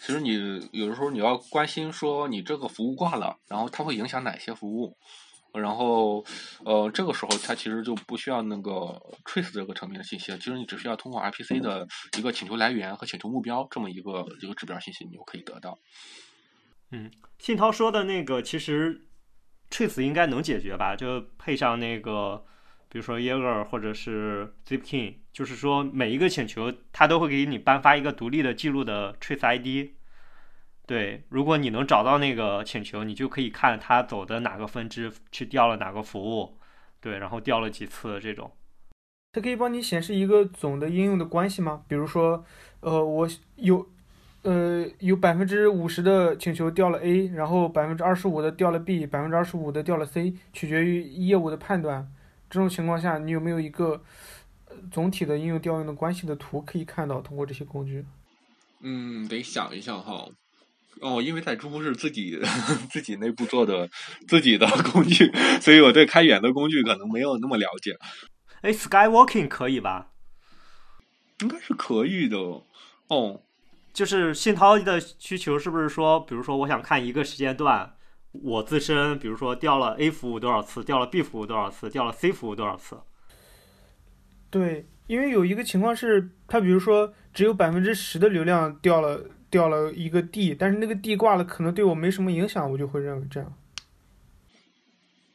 [0.00, 0.32] 其实你
[0.72, 4.96] 有的时候你要关心说你这个服务挂了，然后它会影响哪些服务，
[5.52, 6.24] 然后
[6.64, 11.86] 呃，这个时候它其实就不需要那个 trace 这个层面的信息了，其实你只需要通过 RPC 的
[12.18, 15.78] 一个请求来源和请求目标这么一个一个指标信息，你就可以得到。
[16.90, 19.06] 嗯，信涛说的那个其实。
[19.72, 20.94] Trace 应该能解决吧？
[20.94, 22.44] 就配上那个，
[22.90, 29.92] 比如说 Jaeger 或者是 Zipkin，就是说每一个请求它都会给你颁发一个独立的记录的 Trace ID。
[30.86, 36.58] 对，如果你能找到那个请求，你就可以看它走的哪个分支去调了哪个服务，
[37.00, 38.52] 对，然后调了几次这种。
[39.32, 41.84] 它可以帮你显示一个总的应用的关系吗？
[41.88, 42.44] 比如说，
[42.80, 43.88] 呃，我有。
[44.42, 52.12] 呃，有百分之五十的请求调了 A，然后百分之二十五的调了 B，百分之二十五的调了 C，取决于业务的判断。
[52.50, 54.02] 这种情况下，你有没有一个
[54.90, 57.20] 总体的应用调用的关系的图可以看到？
[57.20, 58.04] 通过这些工具？
[58.80, 60.26] 嗯，得想一想哈。
[61.00, 62.36] 哦，因为在知乎是自己
[62.90, 63.88] 自己内部做的
[64.26, 65.30] 自己的工具，
[65.62, 67.96] 所以我对开源的工具可能没有那么了解。
[68.62, 70.10] 哎，Skywalking 可以吧？
[71.42, 72.36] 应该是可以的。
[73.06, 73.42] 哦。
[73.92, 77.94] 就是信涛的需求是不是说，比如说我想看一个时间段，
[78.32, 82.98] 我自身比如说掉了 A 服务多少次，掉了 B 服务多少次，掉了 C 服务多少次？
[84.48, 93.54] 对，因为有一个情况是，他比如说只有百分之十的流量掉了掉了一个 D，但是那个 D 挂了，可能对我没什么影响，我就会认为这样。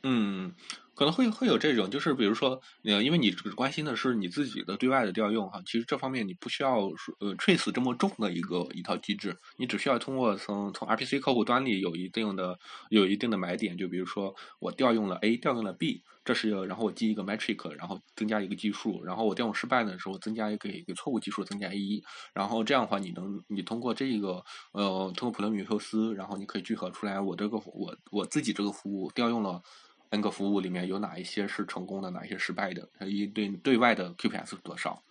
[0.03, 0.53] 嗯。
[0.97, 6.79] 可能会会有这种，就是比如说，呃，因为你只关心的是你自己的对外的调用哈，其实这方面你不需要
[7.19, 12.57] 呃 trace 这么重的一个一套机制，你只需要通过从从 RPC 客户端里有一定的
[12.89, 29.61] 有一定的买点，就比如说我调用了 A，调用了 B，这是然后我记一个 metric，然后增加一个计数，然后我调用失败的时候增加一个一个错误计数，增加一，然后这样的话你能你通过这个呃通过普罗米修斯，然后你可以聚合出来我这个我我自己这个服务调用了。
[30.09, 32.87] N 个服务里面有哪一些是成功的，哪一些失败的？
[33.05, 35.03] 一对对外的 QPS 是多少？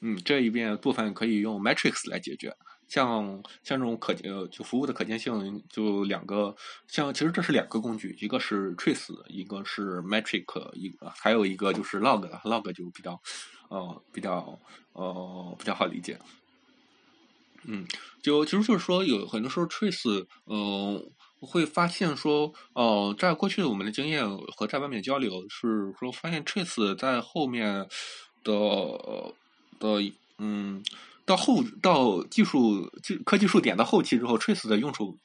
[0.00, 2.56] 嗯，这一边部分可以用 Matrix 来解决。
[2.88, 6.54] 像像这种可呃就服务的可见性，就两个，
[6.88, 13.20] 像其实这是两个工具，一个是 Trace，一个是 Matrix，一个还有一个就是 Log，Log 就比较
[13.68, 14.58] 呃比较
[14.92, 16.18] 呃比较好理解。
[17.64, 17.86] 嗯，
[18.20, 21.10] 就其实就是说有很多时候 Trace，嗯。
[21.42, 24.24] 会发现说，哦，在过去的我们的经验
[24.56, 27.88] 和在外面交流是说，发现 Trace 在后面
[28.44, 28.54] 的
[29.80, 30.82] 的嗯，
[31.24, 35.18] 到后到技术技科技树点到后期之后，Trace 的用处，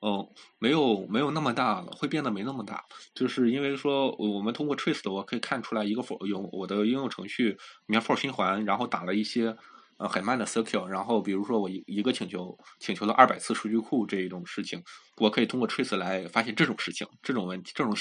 [0.00, 9.56] 嗯，没有没有那么大了，会变得没那么大，就是因为说我们通过 Trace 我可以看出来一个 for 用我的应用程序里面 for 循环，然后打了一些。
[9.96, 14.82] 呃，很慢的 circle，然后比如说我一一个请求请求了二百次数据库这一种事情，
[15.18, 17.94] 我可以通过 trace 来发现这种事情、这种问题、这种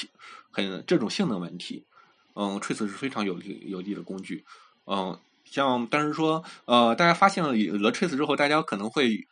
[0.51, 1.85] 很这种性能问题。
[2.35, 4.43] 嗯，trace 是非常有利有利的工具。
[4.85, 9.27] 嗯，像但是说呃，大家发现了了 trace 之后，大家可能会。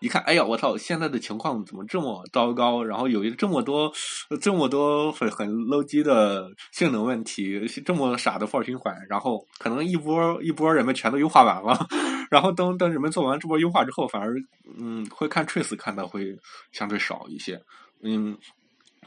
[0.00, 0.76] 一看，哎呀，我操！
[0.76, 2.82] 现在的情况怎么这么糟糕？
[2.84, 3.92] 然后有一这么多、
[4.40, 11.86] 这么多很很 low 级的性能问题，这么傻的 for 循环，然后可能一波一波人们全都优化完了，
[12.30, 14.34] 然后等等人们做完这波优化之后，反而
[14.78, 16.36] 嗯，会看 trace 看的会
[16.72, 17.60] 相对少一些。
[18.02, 18.36] 嗯，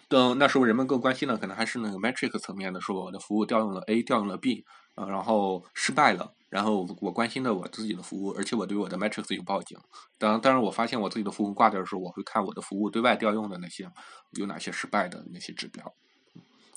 [0.07, 4.63] 等那时候人们更关心的可能还是那个 metric 层面的，说我的服务调用了 A，调用了 B，
[4.95, 9.77] 呃，然后失败了，然后我关心的我自己的服务，而且我对我的 metrics 有报警。
[10.17, 13.91] 当当然，我发现我自己的服务挂掉的时候，我会看我的服务对外调用的那些
[14.31, 15.93] 有哪些失败的那些指标，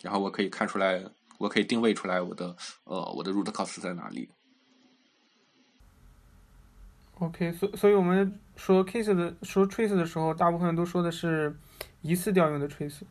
[0.02, 1.04] 然后我可以看出来，
[1.38, 4.28] 我可以定位出来我的呃我的 root cause 在哪里。
[7.20, 11.54] OK，所所以我们说 case 的说 trace 的时候，大部分都说的是
[12.00, 13.02] 一次调用的 trace。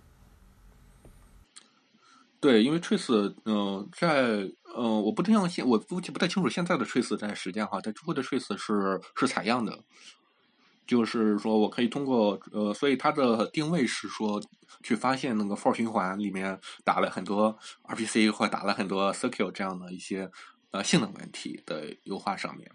[2.41, 9.83] 对，因为 trace，嗯、在嗯、我不太像现，我估计不太清楚现在的 trace 在实践哈，在之后的 trace 是是采样的，
[10.87, 14.41] 就是说我可以通过呃，所以它的定位是说
[14.83, 20.31] 去发现那个 for 循环里面打了很多 RPC 或打了很多 circuit 这样的一些
[20.71, 22.71] 呃性能问题的优化上面。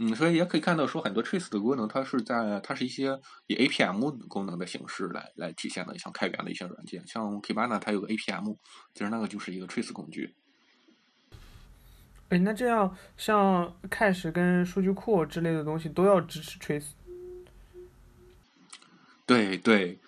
[0.00, 3.18] 嗯，所以也可以看到说很多 trace 的功能，它是在它是一些
[3.48, 8.56] 以 APM 功能的形式来来体现的，像开源的一些软件，像 Kibana 它有个 APM，
[8.94, 10.36] 其实那个就是一个 trace 工具。
[12.28, 16.90] 哎，那这样像 cache 跟数据库之类的东西都要支持 trace。
[19.26, 19.98] 对对，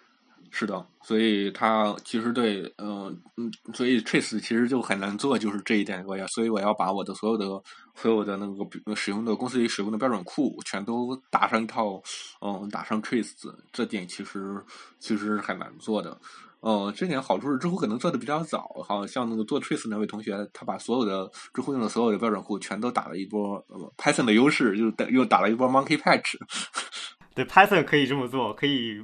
[0.51, 7.46] 是的，所以它其实对，嗯、嗯，所以 trace 其实就很难做，就是这一点我要，所以我要把我的所有的
[7.94, 12.03] 所有的那个使用的公司里使用的标准库全都打上一套，
[12.40, 13.32] 嗯，打上 trace，
[13.72, 14.62] 这点其实
[14.98, 16.20] 其实很难做的。
[16.62, 26.36] 嗯，这点好处是知乎可能做的比较早，好像那个做 trace 那位同学，他把所有的知乎用的所有的标准库全都打了一波、呃、Python 的优势，就打又打了一波 monkey patch。
[27.34, 29.01] 对 Python 可以这么做，可以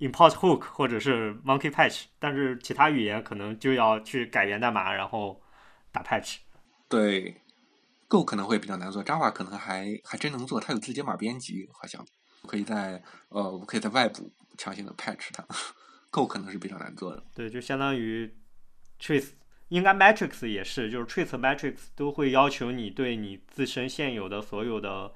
[0.00, 5.40] import hook 或者是 monkey patch，但是其他语言可能就要去改源代码，然后
[5.92, 6.38] 打 patch。
[6.88, 7.40] 对
[8.08, 12.04] ，Go 可能会比较难做，Java 可能还还真能做，它有字节码编辑，好像
[12.46, 14.28] 可以在呃，我可以在外部
[14.58, 15.46] 强行的 patch 它。
[16.10, 17.22] Go 可能是比较难做的。
[17.34, 18.34] 对，就相当于
[18.98, 19.30] trace，
[19.68, 25.12] 应该 matrix 也是，就是 trace 和 matrix 都会要求你对你自身现有的所有的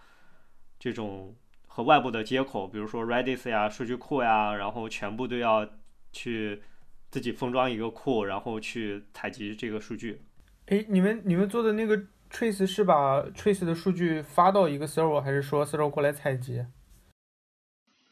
[0.79, 1.35] 这种
[1.77, 5.69] 和外部的接口，比如说 Redis 呀、数据库呀，然后全部都要
[6.13, 6.63] 去
[7.11, 10.23] 自己封装一个库，然后去采集这个数据。
[10.67, 12.01] 哎，你们你们做的那个
[12.31, 16.65] trace 是把 trace 的数据发到一个 server，还是说 server 过来采集？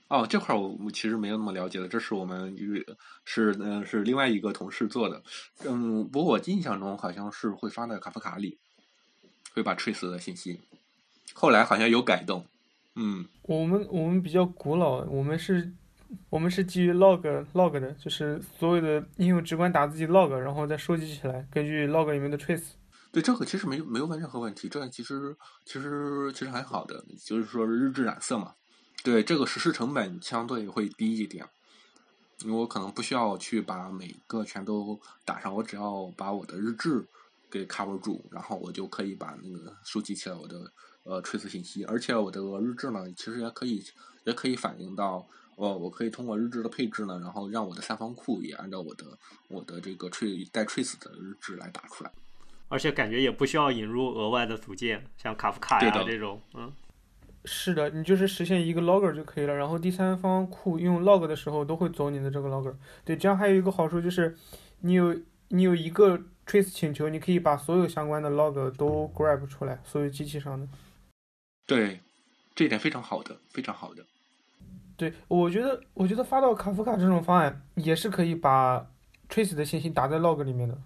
[0.09, 2.85] 哦，这块我我其实没有那么了解的，这是我们与
[3.25, 5.23] 是嗯、呃、是另外一个同事做的，
[5.65, 8.59] 嗯，不过我印象中好像是会发在卡夫卡里，
[9.55, 10.61] 会把 trace 的信息，
[11.33, 12.45] 后来好像有改动，
[12.95, 15.73] 嗯，我们我们比较古老，我们是，
[16.29, 17.23] 我们是基于 log
[17.55, 22.73] log 的，就是所有的应用直观打自己 log，然后再收集起来，根据 log 里面的 trace。
[23.11, 28.55] 对这个其实没没有问任何问题，这其实其实其实还好的，就是说日志染色嘛。
[29.05, 31.45] 对这个实施成本相对会低一点，
[32.45, 37.07] 因为我可能不需要去把每个全都打上，我只要把我的日志
[37.51, 40.57] 给 cover 住，然后我就可以把那个收集起来我的
[41.05, 43.83] 呃 trace 信息，而且我的日志呢，其实也可以
[44.25, 45.27] 也可以反映到，
[45.57, 49.05] 呃，我可以通过日志的配置呢，然后让我的三方库也按照我的
[49.49, 52.11] 我的这个 trace 带 trace 的日志来打出来，
[52.69, 56.73] 而且感觉也不需要引入额外的组件，像卡夫卡呀这种，嗯。
[57.45, 62.73] 是的，你就是实现一个 logger 就可以了，然后第三方库用 log 的时候都会走你的这个 logger。
[63.05, 64.37] 对，这样还有一个好处就是，
[64.83, 70.69] 你有你有一个 trace 请求，你可以把所有相关的 log 都 grab 出来，所有机器上的。
[71.75, 72.01] 对，
[72.55, 74.05] 这一点非常好的，非常好的。
[74.97, 78.87] 对，我觉得我觉得发到卡夫卡这种方案也是可以把
[79.29, 80.77] trace 的信息打在 log 里面的。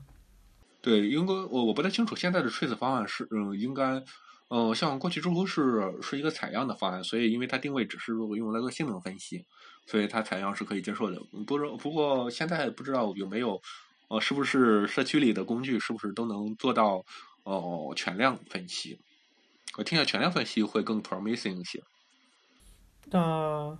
[0.80, 4.02] 对，应该我我不太清楚现在的 trace 方案是嗯应该。
[4.48, 9.44] 呃，像过去知乎是是一个采样的方案，所以因为它定位只是用来做性能分析，
[9.86, 11.20] 所以它采样是可以接受的。
[11.44, 13.60] 不知不过现在不知道有没有，
[14.06, 17.04] 呃，是不是社区里的工具是不是都能做到
[17.42, 19.00] 哦、呃、全量分析？
[19.76, 21.78] 我听下全量分析会更 promising 一些。
[23.10, 23.78] 啊、呃，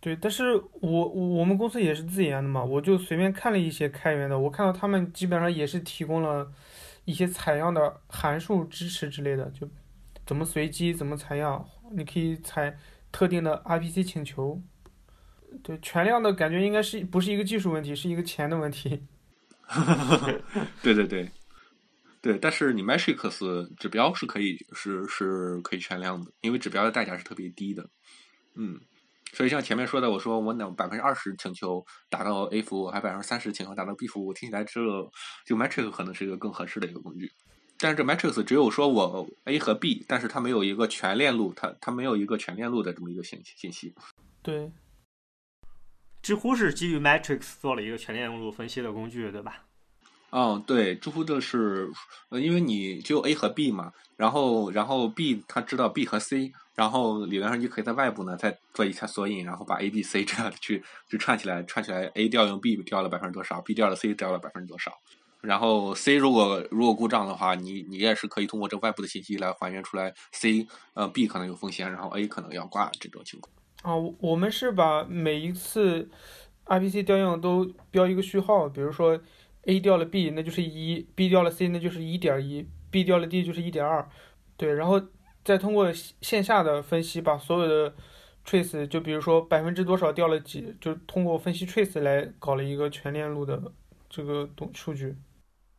[0.00, 6.52] 对，但是我我们公司也是自研的嘛，我就随便看了一些开源的，我看到他们基本上也是提供了。
[7.06, 9.68] 一些采样的函数支持之类的，就
[10.24, 12.78] 怎么随机，怎么采样，你可以采
[13.12, 14.58] 特定的 RPC 请求。
[15.62, 19.02] 对，全量的感觉应该是不是一个技术问题，是一个钱的问题。
[20.82, 21.30] 对 对对，
[22.24, 27.86] 对，但是你 metrics 指标是可以是是可以全量的，因为指标的代价是特别低的。
[28.54, 28.80] 嗯。
[29.34, 34.80] 所以像前面说的，我说我哪百分之二十请求达到 A 服务，还百分之三十请求达到 B 服务，听起来这
[35.44, 37.30] 就 Matrix 可能是一个更合适的一个工具。
[37.78, 43.92] 但是这 Matrix 只有说我 A 和 B，但是它没有一个全链路，它它没有一个全链路的这么一个信信息。
[44.40, 44.72] 对，
[46.22, 49.66] 知乎是基于 Matrix 做了一个全链路分析的工具，对吧？
[50.36, 51.88] 嗯，对，知乎的是，
[52.30, 63.74] 因为你只有 A 和 B 嘛，然后然后 B 它知道 B 和 C，然后理论上你可以在外部呢再做一下索引，然后把 A、B、C 这样去去串起来，串起来 A 调用 B 调了百分之多少，B
[63.74, 64.90] 调了 C 调了百分之多少，
[65.40, 73.54] 然后 C 如果如果故障的话，你你也是可以通过这外部的信息来还原出来 C 呃 B 可能有风险，然后 A 可能要挂这种情况。
[73.82, 76.10] 啊，我们是把每一次
[76.64, 79.16] RPC 调用都标一个序号，比如说
[79.66, 84.08] A 掉了 B，那就是一；B 掉了 C，那就是一点一；B 掉了 D 就是一点二。
[84.56, 85.00] 对，然后
[85.42, 87.94] 再通过线下的分析，把所有的
[88.44, 93.72] trace，就比如说百分之多少掉了几，就通过分析 trace 来搞了一个全链路的
[94.08, 95.16] 这个东数据。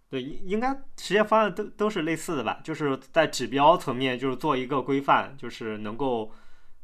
[0.10, 2.62] 对，应应该实验方案都都是类似的吧？
[2.64, 6.32] 就是在指标层面，就是做一个规范，就是能够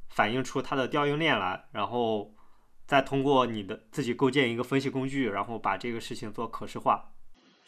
[0.10, 2.34] 反映出它的调用链来，然后
[2.92, 7.14] 再通过你的自己构建一个分析工具，然后把这个事情做可视化。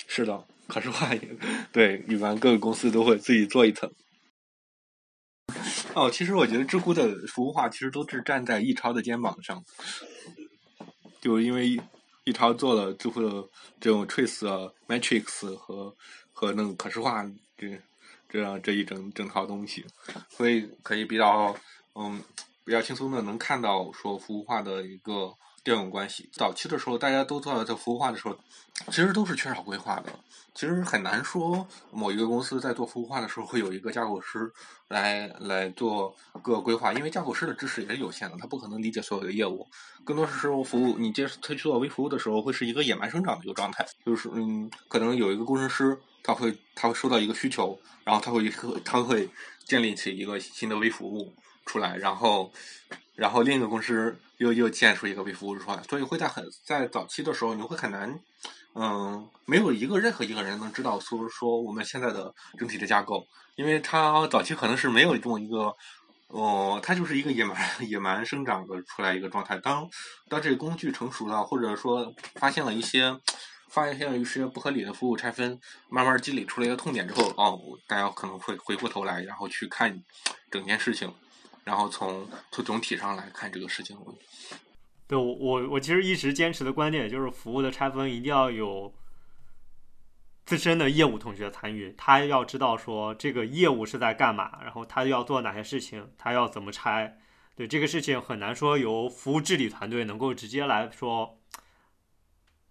[0.05, 1.37] 是的，可视化也
[1.71, 3.89] 对，一般各个公司都会自己做一层。
[5.93, 9.63] 哦，其实我觉得知乎的服务化其实都是站在易超的肩膀上，
[11.21, 11.79] 就因为
[12.25, 13.49] 易超做了知乎的
[13.79, 15.95] 这种 trace、metrics 和
[16.33, 17.23] 和那个可视化
[17.57, 17.81] 这
[18.27, 19.85] 这样这一整整套东西，
[20.27, 21.55] 所以可以比较
[21.95, 22.21] 嗯
[22.65, 25.33] 比较轻松的能看到说服务化的一个
[25.63, 26.29] 调用关系。
[26.33, 28.37] 早期的时候，大家都做在服务化的时候，
[28.87, 30.11] 其实都是缺少规划的。
[30.55, 34.51] 其实很难说某一个公司在做服务化的时候会有一个架构师
[34.87, 39.67] 来来做个规划，因为架构师的知识也是有限的，他不可能理解所有的业务。
[40.03, 48.47] 更多是时候，服务你接他去做微服务的时候，会是一个野蛮生长的一个状态，就是嗯，可能有一个工程师，他会他会收到一个需求，然后他会
[48.85, 49.27] 他会
[49.65, 51.33] 建立起一个新的微服务
[51.65, 52.51] 出来，然后
[53.15, 58.19] 然后另一个公司又又建出一个微服务出来，所以会在很在早期的时候，你会很难。
[58.75, 63.23] 嗯，没有一个任何一个人能知道说说我们现在的整体的架构，
[63.55, 65.75] 因为它早期可能是没有这么一个，
[66.29, 67.55] 哦，它就是一个野蛮
[67.87, 69.59] 野蛮生长的出来一个状态。
[69.59, 69.87] 当
[70.27, 73.15] 当这个工具成熟了，或者说发现了一些
[73.69, 80.03] 发现了一些不合理的服务拆分，慢慢积累出来一个痛点之后，哦，大家可能会回过头来，然后去看
[80.49, 81.13] 整件事情，
[81.63, 83.97] 然后从从总体上来看这个事情。
[85.07, 88.93] 对我我我其实一直坚持的观点就是，服务的拆分一定要有
[90.45, 97.19] 自身的业务同学参与，他要知道说这个业务是在干嘛，然后他要做哪些事情，他要怎么拆。
[97.55, 101.37] 对这个事情很难说由服务治理团队能够直接来说，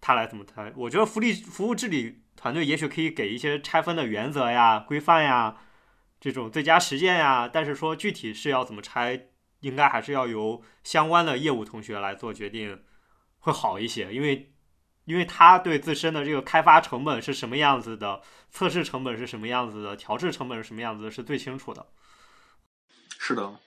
[0.01, 0.73] 他来怎么拆。
[0.75, 5.57] 我觉得福利服务治理团队也许可以给一些拆分的原则呀、规范呀，
[6.31, 9.27] 这种最佳实践呀，但是说具体是要怎么拆。
[9.63, 12.83] 应该还是要由相关的业务同学来做决定，
[13.39, 14.51] 会好一些，因为，
[15.05, 18.21] 因为他对自身的这个开发成本是什么样子的，
[18.51, 21.87] 测试成本是什么样子的，调试成本是什么样子的，是最清楚的。
[23.17, 23.57] 是的，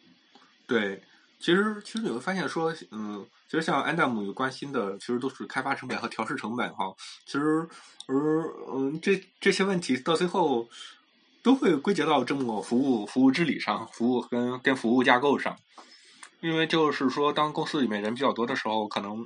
[0.66, 1.02] 对，
[1.38, 6.94] 其实其实你会发现说，嗯，其实像安 d 姆有关心的，其实都是开发成本和调试成本哈。
[7.24, 7.66] 其实，
[8.06, 8.14] 而
[8.74, 10.68] 嗯，这这些问题到最后
[11.46, 15.56] 都会归结到这么服务服务治理上，服务跟跟服务架构上。
[16.40, 19.24] 因为就是说，当公司里面人比较多的时候，可能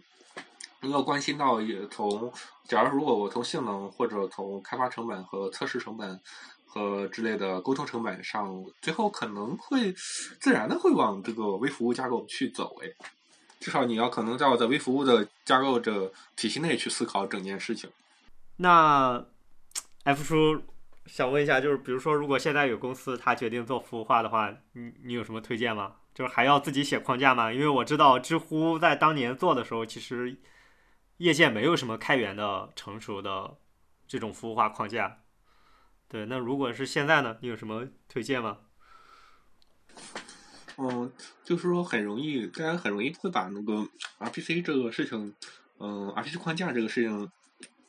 [0.82, 2.30] 要关心到也从，
[2.68, 6.20] 假如如果我从性能或者从开发成本和测试成本
[6.66, 9.90] 和之类的沟通成本上，最后可能会
[10.38, 12.76] 自然的会往这个微服务架构去走。
[12.82, 12.88] 哎，
[13.58, 17.88] 至少你要可能要在微服务的架构这体系内去思考整件事情。
[18.58, 19.24] 那
[20.04, 20.62] F 叔
[21.06, 25.96] 想问一下，就是比如说，如果现在有公司他决定做服务化的话，你你有什么推荐吗？
[26.14, 27.52] 就是还要自己写框架吗？
[27.52, 30.36] 因为我知道知乎在当年做的时候，其实
[31.18, 33.56] 业界没有什么开源的成熟的
[34.06, 35.18] 这种服务化框架。
[36.08, 37.36] 对，那如果是现在呢？
[37.40, 38.58] 你有什么推荐吗？
[40.76, 41.12] 嗯，
[41.44, 43.86] 就是说很容易，大家很容易会把那个
[44.18, 45.34] RPC 这个事情，
[45.78, 47.30] 嗯，RPC 框架这个事情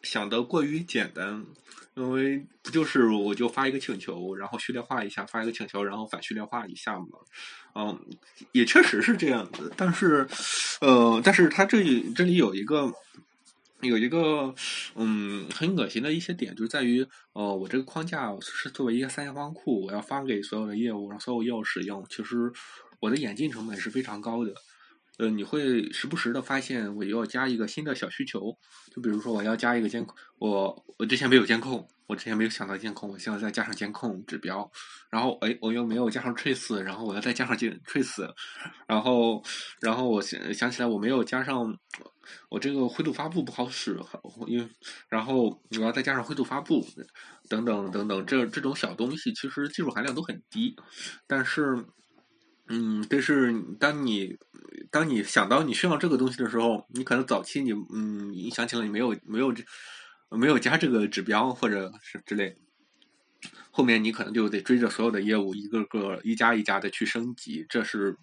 [0.04, 1.46] 想得过于简单。
[1.94, 7.08] 因为不就是我就发一个请求，然后序列化一下，发一个请求，然后反序列化一下嘛？
[7.76, 8.00] 嗯，
[8.54, 9.70] 也确实是这样子。
[9.76, 10.26] 但是，
[10.80, 12.94] 呃，但是它这里这里有一个
[13.82, 14.56] 有一个
[14.96, 22.06] 嗯很恶心的一些点，就在于呃，我这个框架是作为一个三方库，我要发给所有的业务，让所有业务使用。
[22.10, 22.50] 其实
[23.02, 24.54] 我的演进成本是非常高的。
[25.22, 28.58] 呃，你会时不时的发现我要加一个新的小需求，
[28.92, 34.68] 就比如说我要加一个监控，我我之前没有监控，我之前没有想到监控，我现在再加上监控指标，
[35.12, 38.34] 然后哎，我又没有加上 trace，然后我要再加上监 trace，
[38.88, 39.44] 然后
[39.80, 41.72] 然后我想想起来我没有加上
[42.50, 43.96] 我这个灰度发布不好使，
[44.48, 44.68] 因为
[45.08, 46.84] 然后我要再加上灰度发布
[47.48, 50.76] 等等等等，这这种小东西其实技术含量都很低，
[51.28, 51.86] 但是。
[52.74, 54.38] 嗯，但是当你
[54.90, 59.62] 当你想到你需要这个东西的时候，你可能早期你嗯，你想起来你没有没有这
[60.30, 62.58] 没有加这个指标或者是之类，
[63.72, 68.16] 后面你可能就得追着所有的业务一个个一家一家的去升级，这是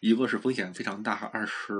[0.00, 1.72] 一个是风险非常大，二是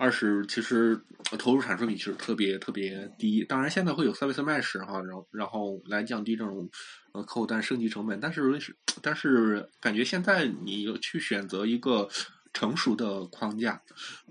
[0.00, 0.98] 二是其实
[1.38, 3.44] 投入产出比其实特别特别低。
[3.44, 6.68] 当然现在会有 service mesh 哈，然后然后来降低这种。
[7.12, 12.08] 呃，客户端升级成本，但是，但是感觉现在你去选择一个
[12.52, 13.82] 成熟的框架，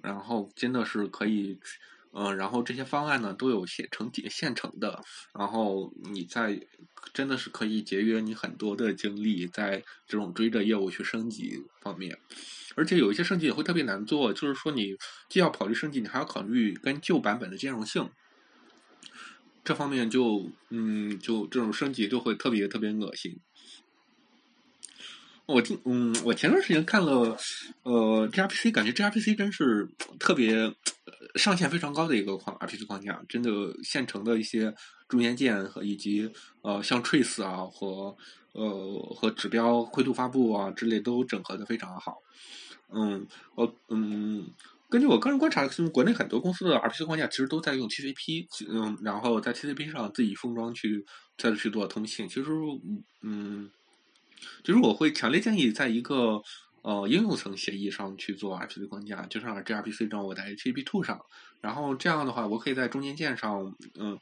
[0.02, 1.60] 然后真的是可以，
[2.12, 5.04] 嗯，然后这些方案呢都有现成现成的，
[5.38, 6.60] 然后你在
[7.14, 12.18] 真的是可以节约你很多的精力在这种追着业务去升级方面，
[12.76, 14.96] 而且有一些升级也会特别难做，就是说你
[15.30, 18.10] 既要考虑升级，你还要考虑跟旧版本的兼容性。
[19.64, 23.40] 这方面就嗯，就这种升级就会特别特别恶心。
[25.52, 27.36] 我听嗯，我前段时间看了
[27.84, 29.88] 呃 gRPC，感觉 gRPC 真是
[30.20, 30.72] 特别
[31.36, 33.50] 上限非常高的一个框 RPC 框架，真的
[33.84, 34.74] 现成的一些
[35.08, 36.32] 中间件和以及
[36.62, 38.16] 呃像 trace 啊和
[38.52, 42.18] 呃和指标灰度发布啊之类都整合的非常好。
[42.94, 43.26] 嗯，
[43.56, 44.48] 我嗯。
[44.92, 51.06] 根据我个人观察，国内很多公司的 RPC 框架其实都在用 TCP，嗯，然后在 TCP 上自己封装去
[51.38, 52.28] 再去做通信。
[52.28, 52.50] 其实，
[53.22, 53.70] 嗯，
[54.64, 56.42] 就是我会强烈建议在一个
[56.82, 61.20] 呃应用层协议上去做 RPC 框架，就像 gRPC 这样，我在 HTTP two 上，
[61.62, 64.20] 然后这样的话，我可以在中间件上，嗯。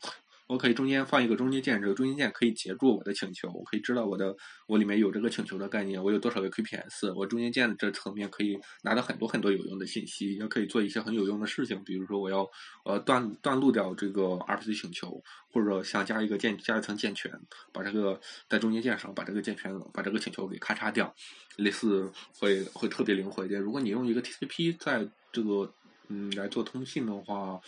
[0.48, 4.36] 我可以中间放一个中间件，这个中间件可以截住我的请求，我可以知道我的
[4.66, 12.50] 我里面有这个请求的概念，我有多少个 QPS，我中间件这层面可以拿到很多很多有用的信息，也可以做一些很有用的事情，比如说我要
[12.86, 15.22] 呃断断路掉这个 RPC 请求，
[15.52, 17.32] 或者想加一个键加一层键权，
[17.74, 18.20] 把这个
[18.50, 21.14] 在中间件上把这个键权把这个请求给咔嚓掉，
[21.58, 23.60] 类似会会特别灵活一点。
[23.60, 25.74] 如果你用一个 TCP 在这个
[26.10, 27.62] 嗯来做通信的话。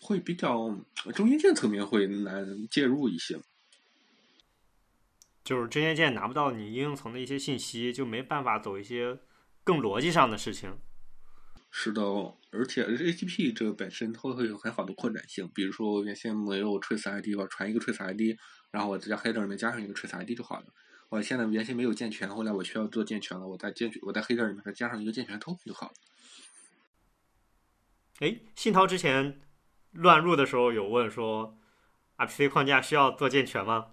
[0.00, 0.72] 会比较
[1.12, 3.36] 中间件层面会难介入一些，
[5.42, 9.18] 就是中间件拿不到你应用层的一些信息，就没办法走一些
[9.64, 10.78] 更逻辑上的事情。
[11.72, 12.00] 是的，
[12.52, 18.38] 而且 HTTP 这个本身它会有很好的扩展性，比如说我原先没有 trace ID，我传一个 trace ID，
[18.70, 20.66] 然后我在 header 里面加上一个 trace ID 就好了。
[21.08, 25.94] 我现在原先没有健全，后来我需要做健全了，我在健我在 header 里面再加上一个健全 token 就好了。
[28.20, 29.40] 哎，信涛之前。
[29.92, 31.56] 乱入的时候有问说
[32.18, 33.86] ，RPC 框架需要做健全吗？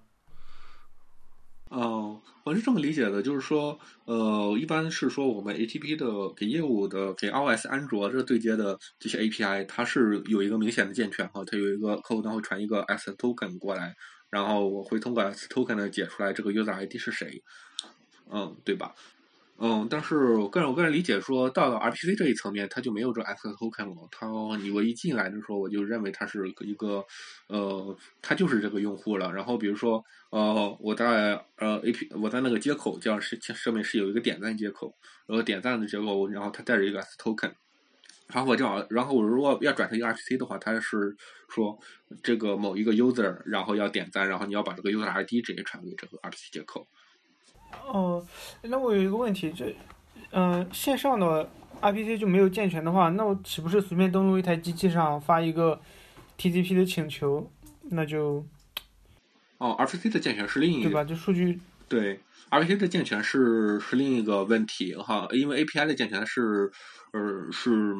[1.69, 13.95] 哦，我是这么理解的，就是说，呃，一般是说我们 ATP 的给业务的给 iOS、安卓这对接的这些 API，它是有一个明显的健全哈，它有一个客户端会传一个 S token 过来，
[14.30, 17.41] 然后我会通过 S token 呢解出来这个 user ID 是谁，
[18.30, 18.93] 嗯，对吧？
[19.57, 24.07] 嗯，但是我个人我个人理解说，到了 RPC 这一层面，它就没有这 s TOKEN 了。
[24.11, 24.27] 它
[24.61, 27.05] 你我一进来的时候，我就认为它是一个，
[27.47, 29.31] 呃，它就是这个用户了。
[29.31, 34.93] 然后比如说，呃，我在呃 AP 我在那个接口叫是上面是有一个点赞接口，
[35.25, 37.53] 然后点赞的接口，然后它带着一个 s token。
[38.27, 41.15] 然后我就然后我如果要转成一个 RPC 的话，它是
[41.47, 41.79] 说
[42.21, 46.87] 这个某一个 user，然后要点赞，然后你要把这个 user ID 直接传给这个 RPC 接口。
[47.88, 48.25] 哦，
[48.63, 49.65] 那我有一个问题，就，
[50.31, 51.49] 嗯，线上的
[51.81, 55.79] RPC 就没有健全的话，那我岂不是随便登录一台机器上发一个
[56.38, 57.49] TCP 的请求，
[57.91, 58.45] 那就，
[59.59, 61.03] 哦，RPC 的健全是另一个，对吧？
[61.03, 62.19] 就数据，对
[62.49, 66.71] ，RPC 的健全是是另一个问题哈，因为 API 的健全是，
[67.13, 67.95] 呃，是，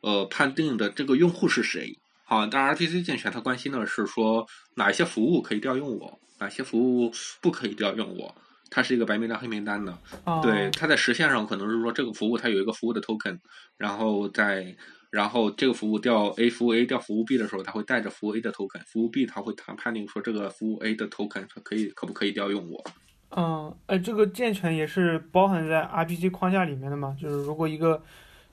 [0.00, 8.34] 呃，判定的这个用户是谁，好，但 RPC 健全它关心的是说哪些服务可以调用我，哪些服务不可以调用我。
[8.70, 9.98] 它是一个白名单、黑名单的，
[10.42, 13.38] 对，它在实现上可能是说这个服务它有一个服务的 token，
[13.76, 14.76] 然后在
[15.10, 22.84] 然后这个服务调 A 服务 A 调服务 B 的时候，它会带着服务 A 的 token，服务 B 它会谈判定说这个服务 A 的 token 它可以可不可以调用我？
[23.30, 27.16] 嗯，哎，这个健全也是包含在 RPC 框架里面的嘛？
[27.20, 28.02] 就是如果一个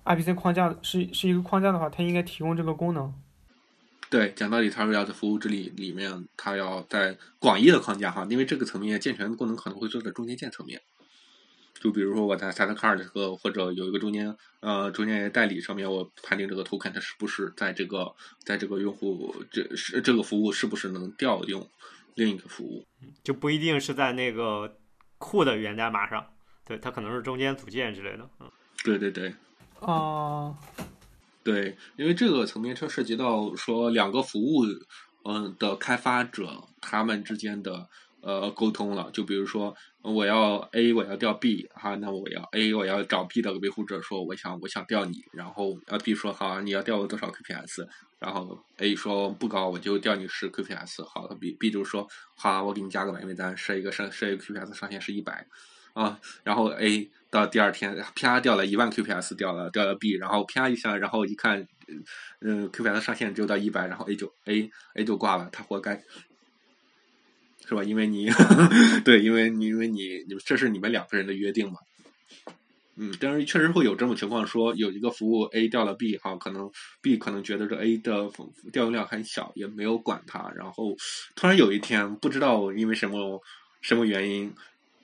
[0.04, 3.14] RPC 框架是是一个框架的话，它应该提供这个功能。
[4.10, 10.82] 对，讲道理，它是要在服务治理里面，它要在广义的框架哈，因为这个层面健全的功能可能会做在中间件层面，
[11.80, 21.68] 就比如说我在 Sidecar 这个或者有一个中间呃中间代理上面，我判定这个 token 它是不是在这个在这个用户这是这个服务是不是能调用
[22.14, 22.86] 另一个服务，
[23.24, 24.78] 就不一定是在那个
[25.18, 26.26] 库的源代码上，
[26.64, 28.30] 对，它可能是中间组件之类的。
[28.40, 28.52] 嗯，
[28.84, 29.34] 对对对。
[29.80, 30.56] 哦、
[31.46, 34.66] 对，因为这个层面它涉及到说两个服务，
[35.24, 37.88] 嗯的开发者他们之间的
[38.22, 39.12] 呃沟通了。
[39.12, 47.88] 就比如说我要 A，我要调 B 哈，那我要 A，我要找 B 的维护者说我想我想调你，然后呃 B 说好，你要调我多少 QPS，
[48.18, 55.46] 然后 A 说不高，我就调你十 QPS，好，B B 就说好，我给你加个买卖单，设一个上设一个 QPS 上限是一百。
[55.96, 61.66] 啊，然后 A 到第二天啪掉了一万 QPS 掉了掉了 B，然后啪一下，然后一看，
[62.42, 66.04] 嗯、QPS 上限只有到一百，然后 A 就 A A 就挂了，他活该，
[67.66, 67.82] 是吧？
[67.82, 68.30] 因为你
[69.06, 71.80] 对，因为你因为你你这是你们两个人的约定嘛。
[72.98, 76.70] 嗯，但是确实会有这种情况，说有一个服务 A 掉了 B 哈，可能
[77.02, 78.30] B 可能觉得这 A 的
[78.72, 80.96] 调用量很小，也没有管它，然后
[81.36, 83.42] 突然有一天不知道因为什么
[83.82, 84.54] 什么原因，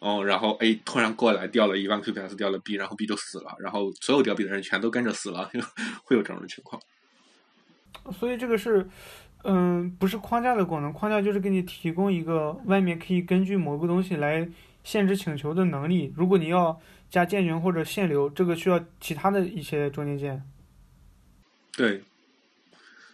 [0.01, 5.47] 哦，然后 A 突然过来掉了一万 QPS，掉了 B，然后 B 就死了，然后所有掉 B 的人全都跟着死了，
[6.03, 6.81] 会有这种情况。
[8.11, 8.89] 所以这个是，
[9.43, 14.49] 嗯，不是框架的功能，框架就是给你提供一个外面可以根据某个东西来
[14.83, 16.11] 限制请求的能力。
[16.17, 16.81] 如果你要
[17.11, 20.41] 加键群或者限流，这个需要其他的一些中间件。
[21.77, 22.01] 对，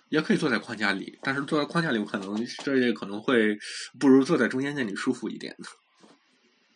[0.08, 3.58] 也可以坐在框架里，但是坐在框架里，可能这也可能会
[4.00, 5.54] 不如坐在中间件里舒服一点。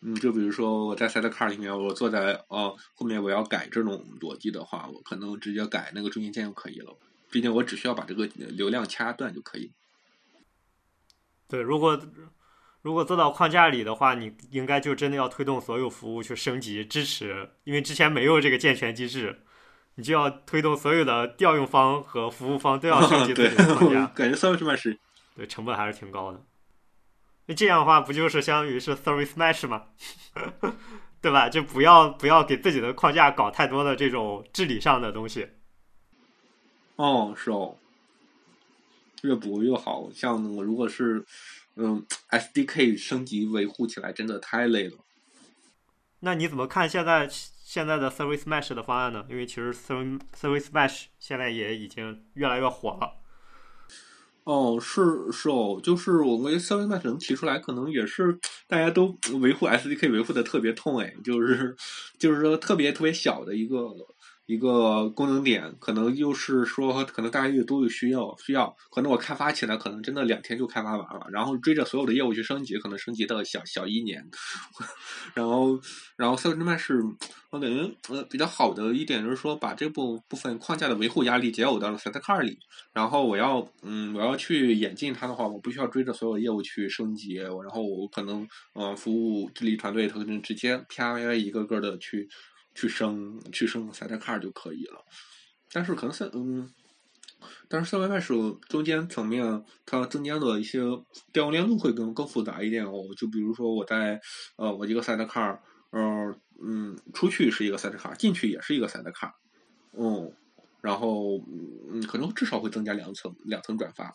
[0.04, 6.96] 嗯，就比如说我在 Sidecar 里面，我坐在哦后面我要改这种逻辑的话，我可能直接改那个中间件就可以了。
[7.30, 9.72] 毕竟我只需要把这个流量掐断就可以。
[11.48, 12.00] 对，如果
[12.82, 19.42] 如果做到框架里的话，你应该就真的要推动所有服务去升级支持，因为之前没有这个健全机制，
[19.94, 24.98] 你就要推动所有的调用方和服务方都要升级自 对己的框架， 感觉 Service Mesh
[25.36, 26.44] 对，成本还是挺高的。
[27.52, 29.88] 那这样的话，不就是相当于是 Service Mesh 吗？
[31.20, 31.50] 对吧？
[31.50, 35.46] 就不要不要给自己的框架搞太多的这种治理上的东西。
[36.96, 37.76] 哦，是哦，
[39.22, 40.08] 越补越好。
[40.14, 41.26] 像我如果是
[41.76, 44.96] 嗯 SDK 升级维护起来真的太累了。
[46.20, 49.26] 那你怎么看现在现在的 Service Mesh 的方案呢？
[49.28, 53.21] 因为其实 Service Service Mesh 现在也已经越来越火了。
[54.44, 58.36] 哦，是是哦，就是我们 Service Mesh 能提出来，可能也是
[58.66, 61.76] 大家都维护 SDK 维护的特别痛哎，就是
[62.18, 63.76] 就是说特别特别小的一个
[64.46, 74.28] 一个功能点，可能又是说可能大家也都有需要需要，可能我开发起来可能真的两天就开发完了，然后追着所有的业务去升级，可能升级到小小一年，
[75.34, 75.78] 然后
[76.16, 77.16] 然后 Service Mesh
[77.50, 82.58] 我感觉呃比较好的一点就是说把这部部分框架的维护压力解耦到了 Sidecar 里。
[82.92, 88.42] 然后我要嗯，我要去演进它的话，我不需要追着所有业务去升级，然后我可能
[88.74, 92.28] 嗯、呃服务治理团队他可能直接啪啪一个个的去
[92.74, 95.04] 去升去升 Sidecar 就可以了。
[95.72, 96.68] 但是可能是嗯，
[97.68, 100.80] 但是 s e r v Mesh 中间层面它中间的一些
[101.32, 103.04] 调用链路会更更复杂一点哦。
[103.16, 104.20] 就比如说我在
[104.56, 105.58] 呃我一个 Sidecar，
[105.90, 109.32] 呃嗯出去是一个 Sidecar，进去也是一个 Sidecar，
[109.96, 110.32] 嗯。
[110.82, 111.38] 然后，
[111.92, 114.12] 嗯，可能至少会增加两层两层转发，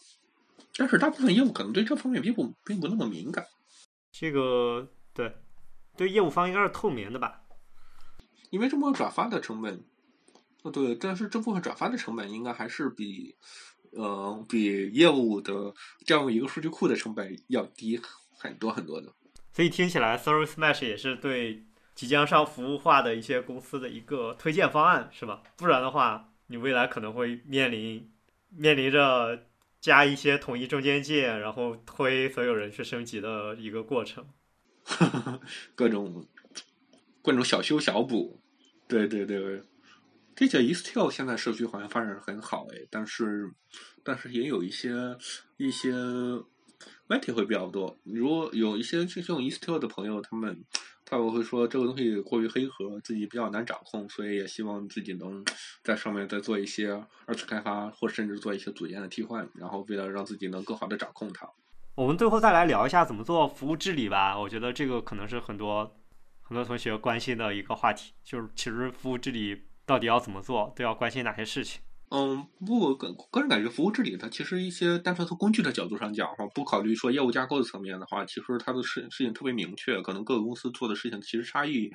[0.75, 3.45] 但是大部分业务可能对这方面并不并不那么敏感。
[4.11, 5.33] 这个对
[5.95, 7.46] 对业务方应该是透明的吧？
[8.49, 9.83] 因为这部分转发的成本，
[10.63, 13.35] 呃，对，但是这部分转发的成本应该还是比
[13.91, 15.73] 呃比业务的
[16.05, 17.99] 这样一个数据库的成本要低
[18.37, 19.13] 很多很多的。
[19.53, 25.41] 所以听起来 Service Mesh 也是对即将上服务化的一些公司的一个推荐方案，是吧？
[25.55, 26.29] 不然的话。
[26.49, 28.09] 你未来可能会面临
[28.55, 29.47] 面临着
[29.81, 34.25] 加一些统一中间件，然后推所有人去升级的一个过程，
[35.75, 36.25] 各种
[37.27, 38.39] 各种小修小补，
[38.87, 39.61] 对对对。
[40.33, 43.51] 这些 Istio 现在社区好像发展很好哎，但是
[44.01, 44.93] 但是也有一些
[45.57, 45.91] 一些
[47.07, 47.97] 问题会比较多。
[48.05, 50.63] 如果有一些去用 Istio 的朋友，他们。
[51.09, 55.41] 他们会说这个东西过于黑盒，自己比较难掌控，所以也希望自己能
[55.81, 61.49] 在上面再做一些二次开发，或甚至做一些组件的替换，然后为了让自己能更好的掌控它。
[61.95, 64.37] 我们最后再来聊一下怎么做服务治理吧。
[64.37, 65.89] 我觉得这个可能是很多
[66.47, 71.81] 很多同学关心的一个话题，就是其实服务治理到底要怎么做，都要关心哪些事情。
[72.09, 81.91] 嗯，不过个个人感觉服务治理它其实一些单纯从工具的角度上讲哈，不考虑说业务架构的层面的话，其实它的事事情特别明确，可能各个公司做的事情其实差异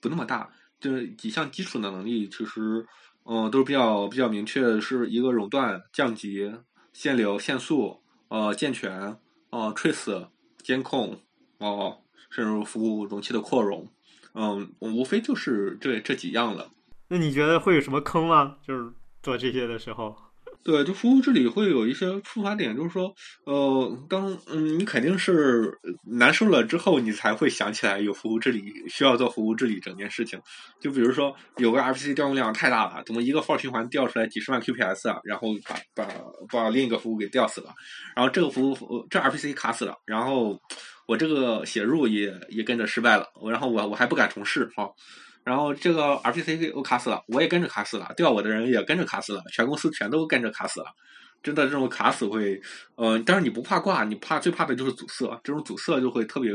[0.00, 0.50] 不那么大，
[0.80, 2.84] 这几项基础的能力其实
[3.24, 6.52] 嗯都是比较比较明确，是一个熔断、降级、
[6.92, 9.16] 限流、限速、呃健全、
[9.50, 10.28] 呃 trace
[10.64, 11.16] 监控
[11.58, 12.01] 哦，
[12.32, 13.86] 甚至服务容器的扩容，
[14.32, 16.70] 嗯，无非就是这这几样了。
[17.08, 18.56] 那你觉得会有什么坑吗？
[18.66, 18.90] 就是
[19.22, 20.16] 做这些的时候？
[20.64, 23.12] 对，就服务治理会有一些触发点，就是说，
[23.44, 30.40] 呃，当嗯你肯定是难受了之后，你才会想起来有服务治理需要做服务治理整件事情。
[30.80, 35.20] 就比如说有个 RPC 调用量太大了，怎么一个 for 循环调出来几十万 QPS 啊？
[35.24, 36.08] 然后把把
[36.48, 37.74] 把另一个服务给吊死了，
[38.14, 40.60] 然后这个服务这 RPC 卡死了，然后
[41.08, 44.88] 我这个写入也也跟着失败了，然后我我还不敢重试哈。
[45.44, 50.86] 然后这个 RPC 我卡死了，我也跟着卡死了，调我的人也跟着卡死了，全公司全都跟着卡死了。
[51.42, 52.60] 真的这种卡死会，
[52.94, 56.52] 呃，但是你不怕挂，你怕最怕的就是阻塞，这种阻塞就会特别，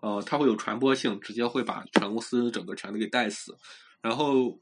[0.00, 3.56] 呃，它会有传播性，直接会把全公司整个全都给带死。
[4.00, 4.58] 然后，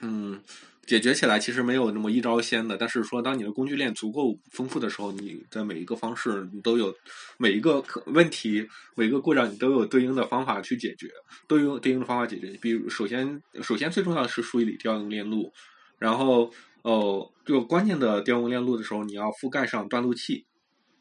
[0.00, 0.42] 嗯。
[0.90, 6.92] 解决起来其实没有那么一招鲜的，但是说当你的工具链足够丰富的时候，你的每一个方式你都有
[7.38, 8.66] 每一个问题、
[8.96, 11.08] 每一个故障你都有对应的方法去解决，
[11.46, 12.58] 都有对应的方法解决。
[12.60, 15.52] 比如首先，首先最重要的是梳理调用链路，
[16.00, 20.44] 然后哦，就关键的调用链路的时候，你要覆盖上断路器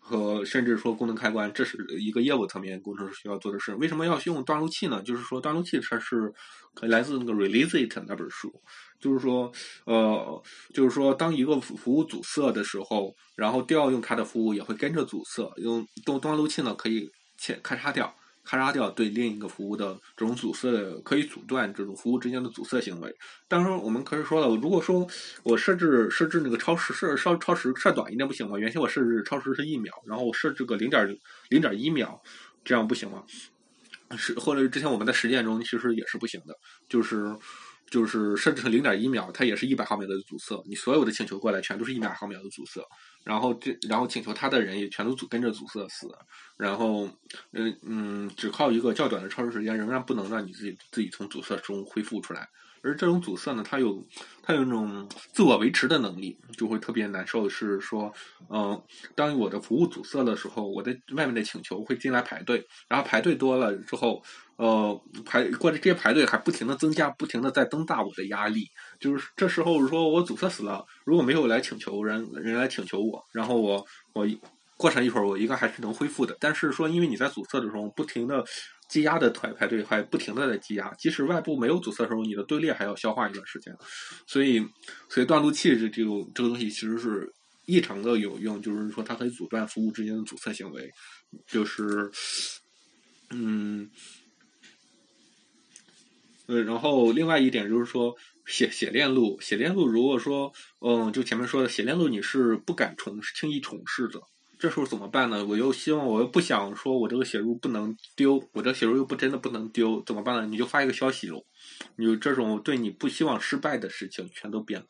[0.09, 3.75] 和甚至说功能开关，这是一个业务层面工程师需要做的事。
[3.75, 5.03] 为什么要用断路器呢？
[5.03, 6.33] 就是说断路器它是
[6.73, 8.51] 可来自那个 Release It 那本书。
[8.99, 9.49] 就是说，
[9.85, 10.43] 呃，
[10.73, 15.49] 就是说，当一个服务阻塞的时候，然后调用它的服务也会跟着阻塞。
[15.57, 18.13] 用断断路器呢，可以切咔嚓掉，
[18.49, 23.15] 咔嚓掉对另一个服务的这种阻塞的，可以阻断这种服务之间的阻塞行为。
[23.47, 25.05] 当然，我们可是说了，如果说
[25.43, 28.57] 我设置设置那个超时设稍超时设短一点不行吗？
[28.57, 31.07] 原先我设置超时是一秒，然后我设置个零点
[31.49, 32.19] 零点一秒，
[32.63, 33.23] 这样不行吗？
[34.17, 37.37] 是或者之前我们在实践中其实也是不行的，就是。
[37.89, 40.61] 就是设置成零点一秒，它也是一百毫秒的阻塞。
[40.67, 42.81] 你所有的请求过来，全都是一百毫秒的阻塞。
[43.23, 46.07] 然后这，然后请求他的人也全都阻跟着阻塞死。
[46.57, 47.09] 然后，
[47.53, 52.47] 嗯嗯，只靠一个较短的超时时间，仍然不能让你自己自己从阻塞中恢复出来。
[52.81, 54.05] 而这种阻塞呢，它有
[54.41, 57.49] 它有那种自我维持的能力，就会特别难受。
[57.49, 58.13] 是说，
[58.49, 58.81] 嗯，
[59.15, 64.23] 当我的服务阻塞的时候，我的外面的请求会进来排队，然后排队多了之后，
[64.55, 68.67] 呃，排过这些排队还不停的增加，不停的在增大我的压力。
[68.99, 74.27] 就是这时候说我阻塞死了，如果没有来请求人人来请求我，然后我我
[74.77, 76.37] 过上一会儿，我应该还是能恢复的。
[76.39, 78.45] 但是说，因为你在阻塞的时候不停的。
[78.89, 83.73] 积压的排排队还不停的在积压，即使外部没有阻塞的时候，你的队列还要消化一段时间，
[84.27, 84.59] 所以，
[85.07, 87.31] 所以断路器这这个这个东西其实是
[87.65, 90.91] 异常的有用，就是说它可以阻断服务之间的阻塞行为，
[91.45, 92.11] 就是，
[93.29, 93.89] 嗯，
[96.47, 98.15] 呃，然后另外一点就是说
[98.47, 104.19] 写写链路，写链路如果说，嗯，就前面说的写链路，你是不敢重轻易重试的。
[104.59, 105.45] 这时候怎么办呢？
[105.45, 110.45] 我又希望，我又不想说，我这个写入不能丢，我这写入又不真的不能丢，怎么办呢？
[110.45, 111.41] 你就发一个消息喽，
[111.95, 114.85] 你这种对你不希望失败的事情，全都变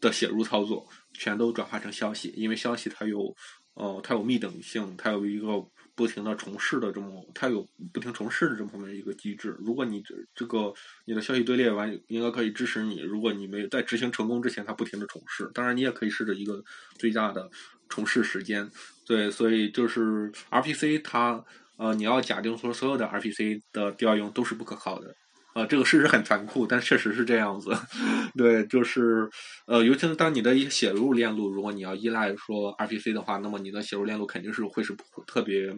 [0.00, 3.32] 的写入操作，全都转化成消息，因为消息它有，
[3.74, 5.64] 呃，它有密等性，它有一个
[5.94, 9.56] 不停的重试的这么，它有不停重试的这么一个机制。
[9.60, 12.98] 如果你这这个你的消息队列完，应该可以支持你。
[13.02, 16.64] 如果你没有在执行成功之前，它不停的重试，当然你也可以试着一个
[16.98, 17.48] 最大的
[17.92, 18.70] 重试时间。
[19.06, 21.44] 对，所以就是 RPC 它
[21.76, 25.14] 呃，你要假定说所有的 RPC 的调用都是不可靠的，
[25.54, 27.76] 呃，这个事实很残酷，但确实是这样子。
[28.38, 29.28] 对，就是
[29.66, 35.74] 呃，尤其是当你的一些写入链路，如果你要依赖说 RPC 的话，那么你的写入链路肯定是会是特别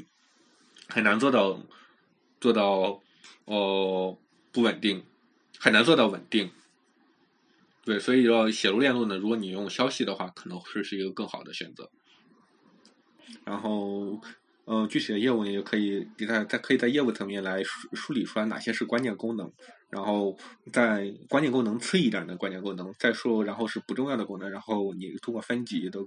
[0.89, 1.59] 很难做到
[2.41, 3.01] 做到
[3.47, 4.17] 哦
[4.53, 5.03] 不稳定，
[5.59, 6.51] 很难做到稳定。
[7.85, 11.91] 对，所以要写入链路呢，如果你用消息的话，可能是是一个更好的选择。
[13.45, 14.21] 然后，
[14.65, 19.51] 呃，具体的业务呢，也可以在在可以在业务层面来梳梳理出来哪些是关键功能，
[19.91, 20.37] 然后
[20.73, 26.01] 在关键功能次一点的关键功能再说，然后是不重要的功能，然后你通过分级的，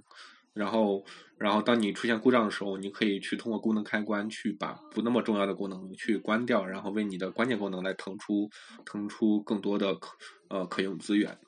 [0.54, 1.04] 然后
[1.36, 8.50] 然后当你出现故障的时候，你可以去通过功能开关去把不那么重要的功能去关掉，然后为你的关键功能来腾出
[8.84, 10.16] 腾出更多的可
[10.48, 11.38] 呃可用资源。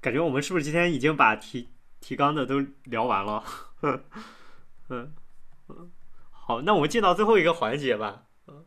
[0.00, 1.68] 感觉我们是不是今天已经把提
[2.00, 3.44] 提纲的都聊完了？
[3.82, 4.02] 嗯
[4.88, 5.12] 嗯，
[6.30, 8.24] 好，那我们进到最后一个环节吧。
[8.46, 8.64] 嗯，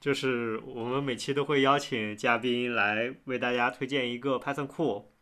[0.00, 5.12] 就是我们每期都会邀请嘉宾来为大家推荐一个 Python 库，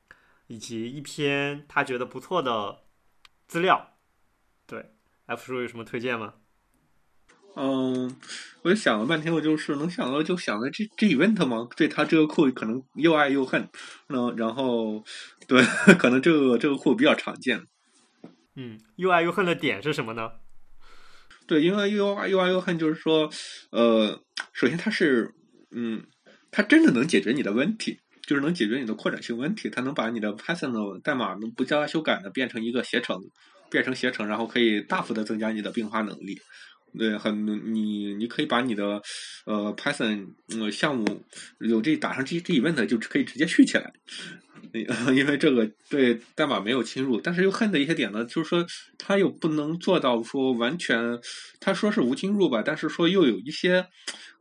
[0.47, 2.79] 以及一篇他觉得不错的
[3.47, 3.95] 资料。
[4.67, 4.93] 对
[5.27, 6.35] ，F 叔有什么推荐吗？
[7.55, 8.17] 嗯，
[8.63, 11.69] 我就想了半天，我就是能想到就想到这这 event 吗？
[11.77, 13.69] 对他这个库可能又爱又恨，
[14.09, 15.05] 那，然后
[15.47, 15.63] 对，
[15.99, 17.67] 可能这个这个库比较常见。
[18.57, 20.31] 嗯，又爱又恨的点是什么呢？
[21.47, 23.31] 对，因为又爱又爱又恨，就是说，
[23.71, 24.21] 呃，
[24.53, 25.33] 首先它是，
[25.71, 26.05] 嗯，
[26.51, 33.21] 它真的能解决你的问题，就是能解决你的扩展性问题，它能把你的 Python 的代码能不加修改的变成一个携程，
[33.71, 36.37] 变成携程，然后可以大幅的增加你的并发能力。
[36.99, 39.03] 对，很你你可以把你的
[39.45, 40.27] 呃 Python
[40.59, 41.25] 呃项目
[41.59, 43.93] 有这打上这这 event 就可以直接续起来，
[45.15, 48.65] 因为这个对代码没有侵入，但是又恨的一些点呢，就是说
[48.99, 51.19] 它又不能做到说完全，
[51.61, 53.87] 他说是无侵入吧，但是说又有一些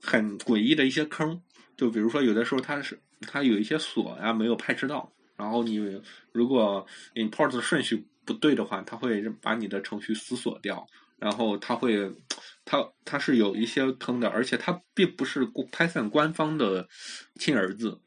[0.02, 1.42] 很诡异的一些坑，
[1.76, 6.02] 就比如说有的时候它是它有一些锁呀没有派知到，然后你
[6.32, 6.86] 如果
[7.16, 10.86] import 的顺序不对的话，它会把你的程序死锁掉。
[11.18, 12.12] 然后它会，
[12.66, 16.88] 它它是有一些坑的，而且它并不是 Python 官方的
[17.36, 18.00] 亲儿子，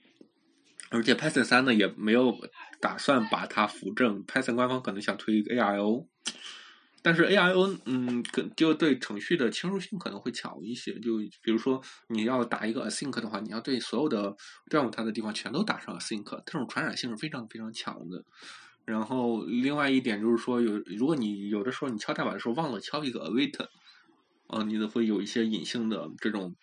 [0.91, 2.37] 而且 Python 三呢也没有
[2.81, 6.07] 打算把它扶正，Python 官方可能想推 AIO，
[7.03, 14.37] 但是 AIO 嗯，可就对程序的侵入性可能会强一些，就比如说你要打一个 async 的话，你要对所有的
[14.69, 18.23] 调用它的地方全都打上 async，这种传染性是非常非常强的。
[18.89, 23.55] 然后另外一点就是说，有如果你有的时候你敲代码的时候忘了敲一个 await，
[24.47, 26.57] 啊，你的会有一些隐性的这种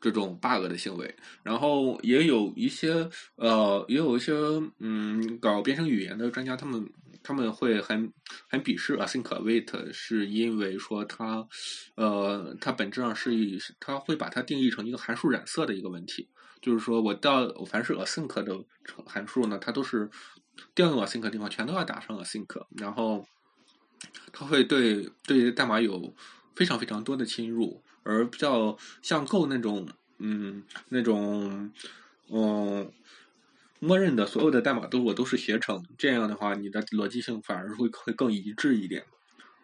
[0.00, 1.14] 这种 bug 的行为。
[1.42, 4.32] 然后也有一些呃，也有一些
[4.78, 6.90] 嗯，搞编程语言的专家，他们
[7.22, 8.10] 他们会很
[8.48, 11.46] 很鄙视 async await，是因为说它
[11.96, 13.30] 呃，它本质上是
[13.78, 16.30] 它会把它定义成一个函数染色的一个问题。
[16.62, 18.64] 就是说我到凡是 async 的
[19.04, 20.08] 函数呢，它都是。
[20.74, 23.26] 调用 async 地方全都要打上 async，然后
[24.32, 26.14] 它会对对代码有
[26.54, 29.88] 非常非常多的侵入，而比较像 Go 那种，
[30.18, 31.72] 嗯，那种，
[32.28, 32.92] 嗯，
[33.78, 39.04] 默认的所有的代码都我都是携程，这样的话，你的逻辑性反而会会更一致一点。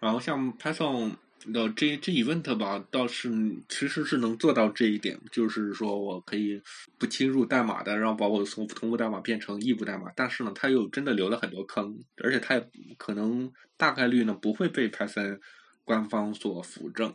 [0.01, 1.17] 然后像 Python。
[1.49, 3.31] 那这这 event 吧，倒是
[3.69, 6.61] 其实是能做到这一点，就是说我可以
[6.99, 10.11] 不侵入代码的，然后把我从同步代码变成异步代码。
[10.17, 12.69] 但是呢，它又真的留了很多坑，而且它也
[12.99, 15.39] 可能大概率呢不会被 Python
[15.85, 17.15] 官方所扶正。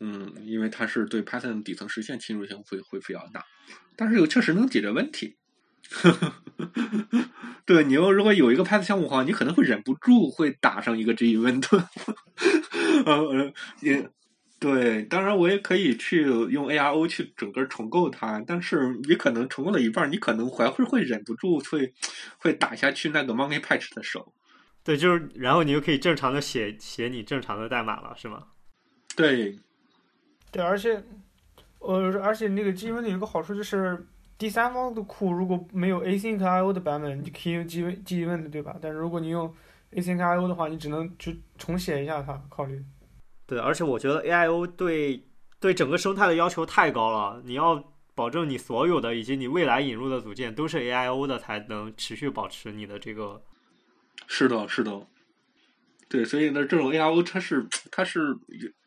[0.00, 3.44] 嗯，因为它是对 Python 底层实现侵入性会会比较大，
[3.96, 5.36] 但是又确实能解决问题。
[7.64, 11.66] 对，你要如果有一个 Python 项目的话，你可能会忍不住会打上一个这一 event。
[13.04, 14.08] 呃，也
[14.58, 21.92] 对，当然我也可以去用 ARO 去整个重构它，但是你可能重构了一半，你可能还会会忍不住会
[22.38, 24.32] 会打下去那个 Monkey Patch 的手。
[24.84, 28.48] 对，就是然后你就可以正常的写写你正常的代码了，是吗？
[29.16, 29.58] 对，
[30.50, 31.02] 对，而且
[31.78, 38.76] 呃，而且那个 G event 有个好处就是第三方的库如果没有 Async IO 的版本，你可以用 G G event 对吧？
[38.80, 39.54] 但是如果你用
[39.92, 42.84] Async IO 的话，你只能去重写一下它，考虑。
[43.46, 45.26] 对，而且我觉得 AIO 对
[45.58, 53.42] 对整个生态的要求太高了，你要保证你所有的以及你未来引入的组件都是 AIO 的，才能持续保持你的这个。
[54.28, 55.06] 是的，是的。
[56.08, 58.36] 对，所以呢，这种 AIO 它是它是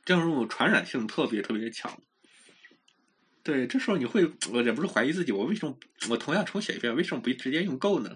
[0.06, 1.92] 这种传染性特别特别强。
[3.44, 5.78] 对，这时候你会，我也不是怀疑自己，我为什么
[6.10, 8.16] 我同样重写一遍，为什么不直接用 Go 呢？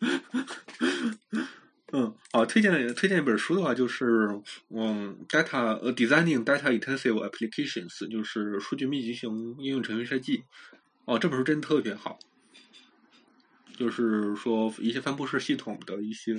[1.92, 4.28] 嗯，好，推荐推荐一本书的话，就是
[4.68, 10.44] 嗯，data 呃，designing data intensive applications，就是数据密集型应用程序设计。
[11.04, 12.16] 哦，这本书真的特别好，
[13.76, 16.32] 就是说一些分布式系统的一些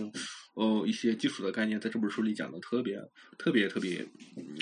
[0.53, 2.97] 呃一些基础的概念，在这本书里讲的特别
[3.37, 4.07] 特别特别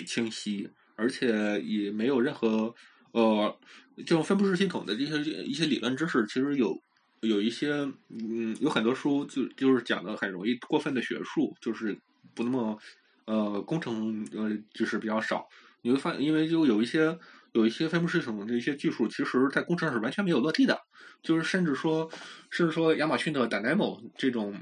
[0.04, 2.74] 清晰，而且也没有任何
[3.12, 3.56] 呃
[3.98, 6.82] 这种分布式系统的这些一些理论知识，其实有。
[7.20, 7.72] 有一些，
[8.08, 11.98] 嗯，有很多书就就是讲的很容易过分的学术，就是
[12.34, 12.78] 不那么，
[13.26, 15.46] 呃，工程呃，就是比较少。
[15.82, 17.18] 你会发现，因为就有一些
[17.52, 20.80] 有一些分布式系统的一些技术，其实在工程上是完全没有落地的。
[21.22, 22.10] 就是甚至说，
[22.50, 24.54] 甚至说亚马逊的 Dynamo 这种，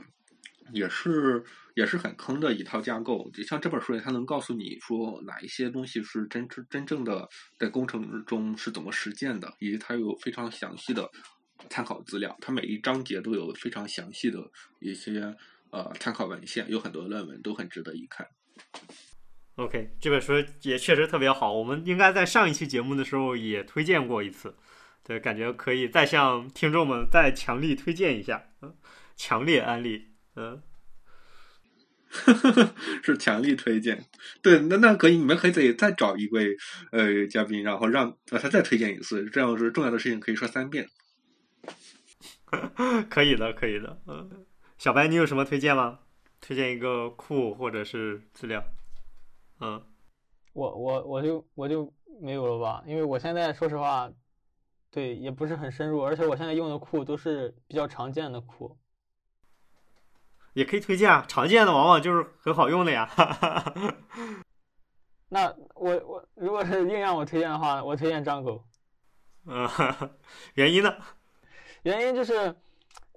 [0.72, 1.44] 也是
[1.76, 3.30] 也是很坑的一套架构。
[3.32, 11.08] 就像这本书里，它能告诉你说哪一些东西是真真正的在工程中是怎么实践的，以及它有非常详细的。
[11.68, 14.38] 参考资料，它每一章节都有非常详细的
[14.80, 15.34] 一些
[15.70, 18.26] 呃参考文献，有很多论文都很值得一看。
[19.56, 24.54] OK，这本书也确实特别好，我们应该在上一期节目的时候也推荐过一次，
[25.04, 28.76] 对，感觉可以再向听众们再强力推荐一下，嗯，
[29.16, 30.06] 强烈安利，
[30.36, 30.62] 嗯。
[33.04, 34.02] 是强力推荐。
[34.40, 36.56] 对，那那可以，你们可以再再找一位
[36.90, 40.88] 呃嘉宾，然后让呃他再推荐一次，这样是重要的事情可以说三遍。
[43.10, 44.00] 可以的，可以的。
[44.06, 44.46] 嗯，
[44.78, 46.00] 小白，你有什么推荐吗？
[46.40, 48.62] 推荐一个库或者是资料？
[49.60, 49.82] 嗯，
[50.52, 54.10] 我我我就我就没有了吧，因为我现在说实话，
[54.90, 58.78] 对也不是很深入，而且我现在用的库都是比较常见的库。
[60.54, 63.08] 也可以推荐啊，常见的往往就是很好用的呀。
[65.30, 68.64] 那我我如果是硬让我推荐的话，我推荐张狗。
[69.44, 69.68] 嗯，
[70.54, 70.94] 原因呢？
[71.82, 72.34] 原因就是，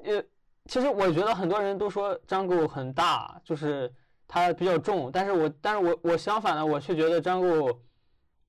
[0.03, 0.23] 呃，
[0.65, 3.93] 其实我觉得很多人都说张狗很大，就是
[4.27, 7.81] 它比较重，但是我但是我我相反的，我却觉得张狗，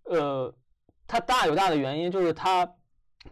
[0.05, 0.55] 呃，
[1.07, 2.71] 它大有大的原因，就是它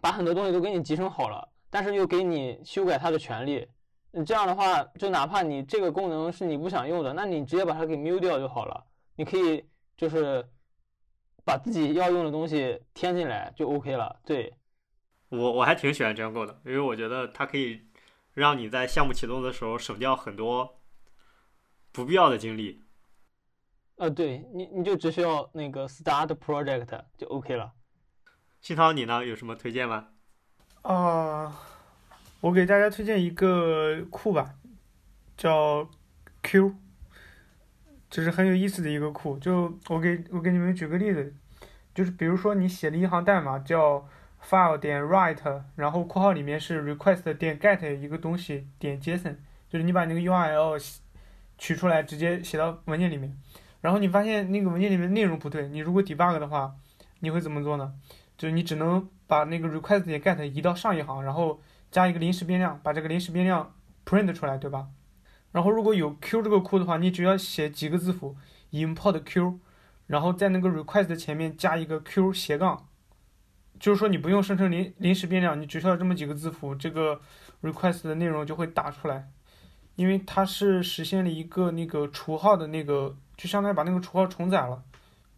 [0.01, 3.69] 把很多东西都给你集成好了，但是又给你修改它的权利。
[4.13, 8.85] 你这样的话，就哪怕你这个功能是你不想用的，那你直接把它给 mute 掉就好了。
[9.15, 9.65] 你可以
[9.97, 10.45] 就是
[11.45, 14.19] 把自己要用的东西添进来就 OK 了。
[14.25, 14.53] 对，
[15.31, 17.89] 我我还挺喜欢 Django 的，因为我觉得它可以
[18.35, 20.79] 让你在项目启动的时候省掉很多
[21.91, 22.85] 不必要的精力。
[23.97, 27.73] 呃，对你你就只需要那个 start project 就 OK 了。
[28.61, 30.09] 新涛，你呢有什么推荐吗？
[30.83, 31.67] 啊。
[32.43, 34.55] 我给大家推荐一个库吧，
[35.37, 35.87] 叫
[36.43, 36.75] Q，
[38.09, 39.39] 就是很有意思的一个库。
[39.39, 41.35] 就我给我给你们举个例子，
[41.95, 44.09] 就是比如说你写了一行代码叫
[44.43, 49.37] file 点 write，然后括号里面是 request 点 get 一个东西点 JSON，
[49.69, 50.99] 就是你把那个 URL
[51.59, 53.37] 取出来直接写到文件里面，
[53.81, 56.75] 然后你发现那个文件里面内容不对，你如果 debug 的话，
[57.21, 57.95] 你会怎么做呢？
[58.39, 61.61] 就是你只能把那个 request 点 get 移到上一行，然后
[61.91, 63.75] 加一个临时变量，把这个临时变量
[64.07, 64.89] print 出来，对吧？
[65.53, 68.37] 然后如果有 q 这个库的话，你只要写几个字符
[68.71, 69.59] import q，
[70.07, 72.87] 然后在那个 request 前面加一个 q 斜杠，
[73.81, 77.21] 就是说你不用生成临临时变量，你只需要这么几个字符，这个
[77.63, 79.31] request 的内容就会打出来，
[79.97, 84.85] 因为它是实现了一个那个除号的那个，就相当于把那个除号重载了。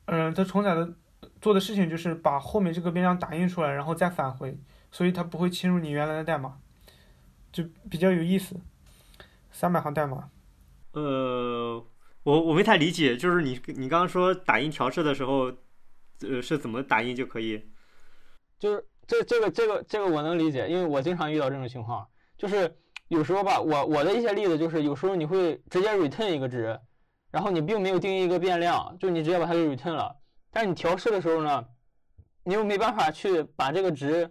[0.06, 0.92] 嗯，它重载的
[1.40, 4.58] 做的事情就是把后面这个变量打印出来，然后再返回。
[4.90, 6.58] 所以它不会侵入你原来的代码，
[7.52, 8.56] 就比较有意思。
[9.50, 10.28] 三百行代码。
[10.92, 11.82] 呃，
[12.24, 15.52] 我我没太理解，就是你你刚刚说打印调试的时候，
[16.20, 17.68] 呃，是怎么打印就可以？
[18.62, 22.06] 就是这这个这个这个我能理解，因为我经常遇到这种情况，
[22.38, 22.72] 就是
[23.08, 26.78] 有时候吧，我我的一些例子就是有时候你会直接 return 一个值，
[27.32, 30.14] 然后你并没有定义一个变量，就你直接把它给 return 了，
[30.52, 31.66] 但是你调试的时候呢，
[32.44, 34.30] 你又没办法去把这个值。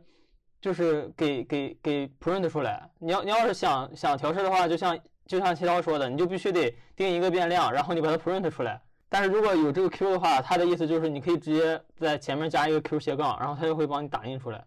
[0.62, 2.88] 就是给给给 print 出来。
[3.00, 8.80] 你要你要是想想调试的话，就像就像七涛说的，你就必须得定一个变量，然后你把它 print 出来。
[9.14, 14.64] 但是如果有这个 q 的话，它的意思就是你可以直接在前面加一个 q 斜杠，然后它就会帮你打印出来。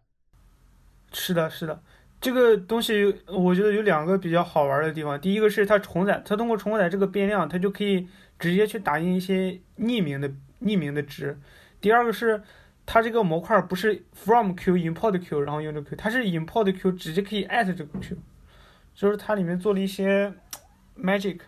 [1.14, 1.82] 是的，是的，
[2.20, 5.18] 这个东西我觉得有两个比较好玩的地方。
[5.18, 8.07] 第一个是它重载，它通过重载这个变量，它就可以
[8.38, 10.28] 直接去打印一些匿名的
[10.61, 11.40] 匿名的值。
[11.80, 12.42] 第二个是。
[12.86, 18.14] 它这个模块不是 from q import q 然后用这个 q，它是 import q 直接可以 at 这个 q，
[18.95, 20.30] 就是它里面做了一些
[20.95, 21.40] magic，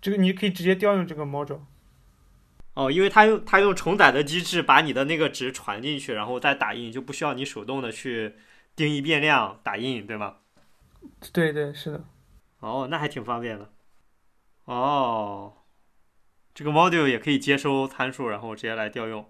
[0.00, 1.58] 这个你可以直接调用这个 module。
[2.74, 8.34] 哦，因为它用它用重载的机制把你的那个值传进去，然后再打印，就不需要你手动的去
[8.74, 10.36] 定义变量打印，对吗？
[11.32, 12.04] 对对是的。
[12.60, 13.70] 哦，那还挺方便的。
[14.64, 15.52] 哦，
[16.54, 19.24] 这个 module 也可以接收参数，然后直接来调用。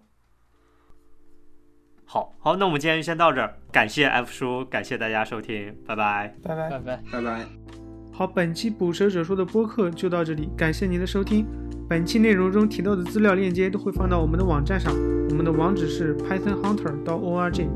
[2.07, 3.59] 好好，那我们今天就先到这儿。
[3.73, 7.84] 感谢 F 叔，感谢大家收听，拜拜，拜拜，拜拜，拜拜。
[8.17, 11.45] 好，本期捕蛇者说的播客就到这里，感谢您的收听。
[11.89, 14.95] 本期内容中提到的资料链接都会放到我们的网站上，
[15.31, 17.67] 我们的网址是 pythonhunter 到 org。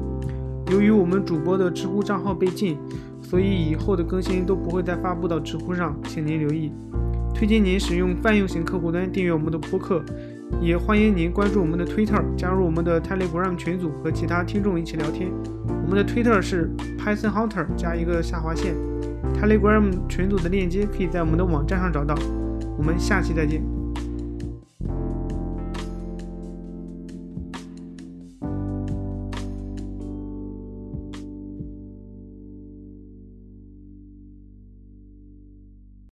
[0.71, 2.79] 由于我们主播的知乎账号被禁，
[3.21, 6.71] 所以以后的更新都不会再发布到知乎上，请您留意。
[7.35, 10.05] 推荐您使用泛用型客户端订阅我们的播客。
[10.63, 15.33] 也欢迎您关注我们的 Twitter，加入我们的 Telegram 群组，和其他听众一起聊天。
[15.67, 18.77] 我们的 Twitter 是 Python Hunter 加一个下划线
[19.35, 22.15] ，Telegram 群组的链接可以在我们的网站上找到。
[22.77, 23.78] 我们下期再见。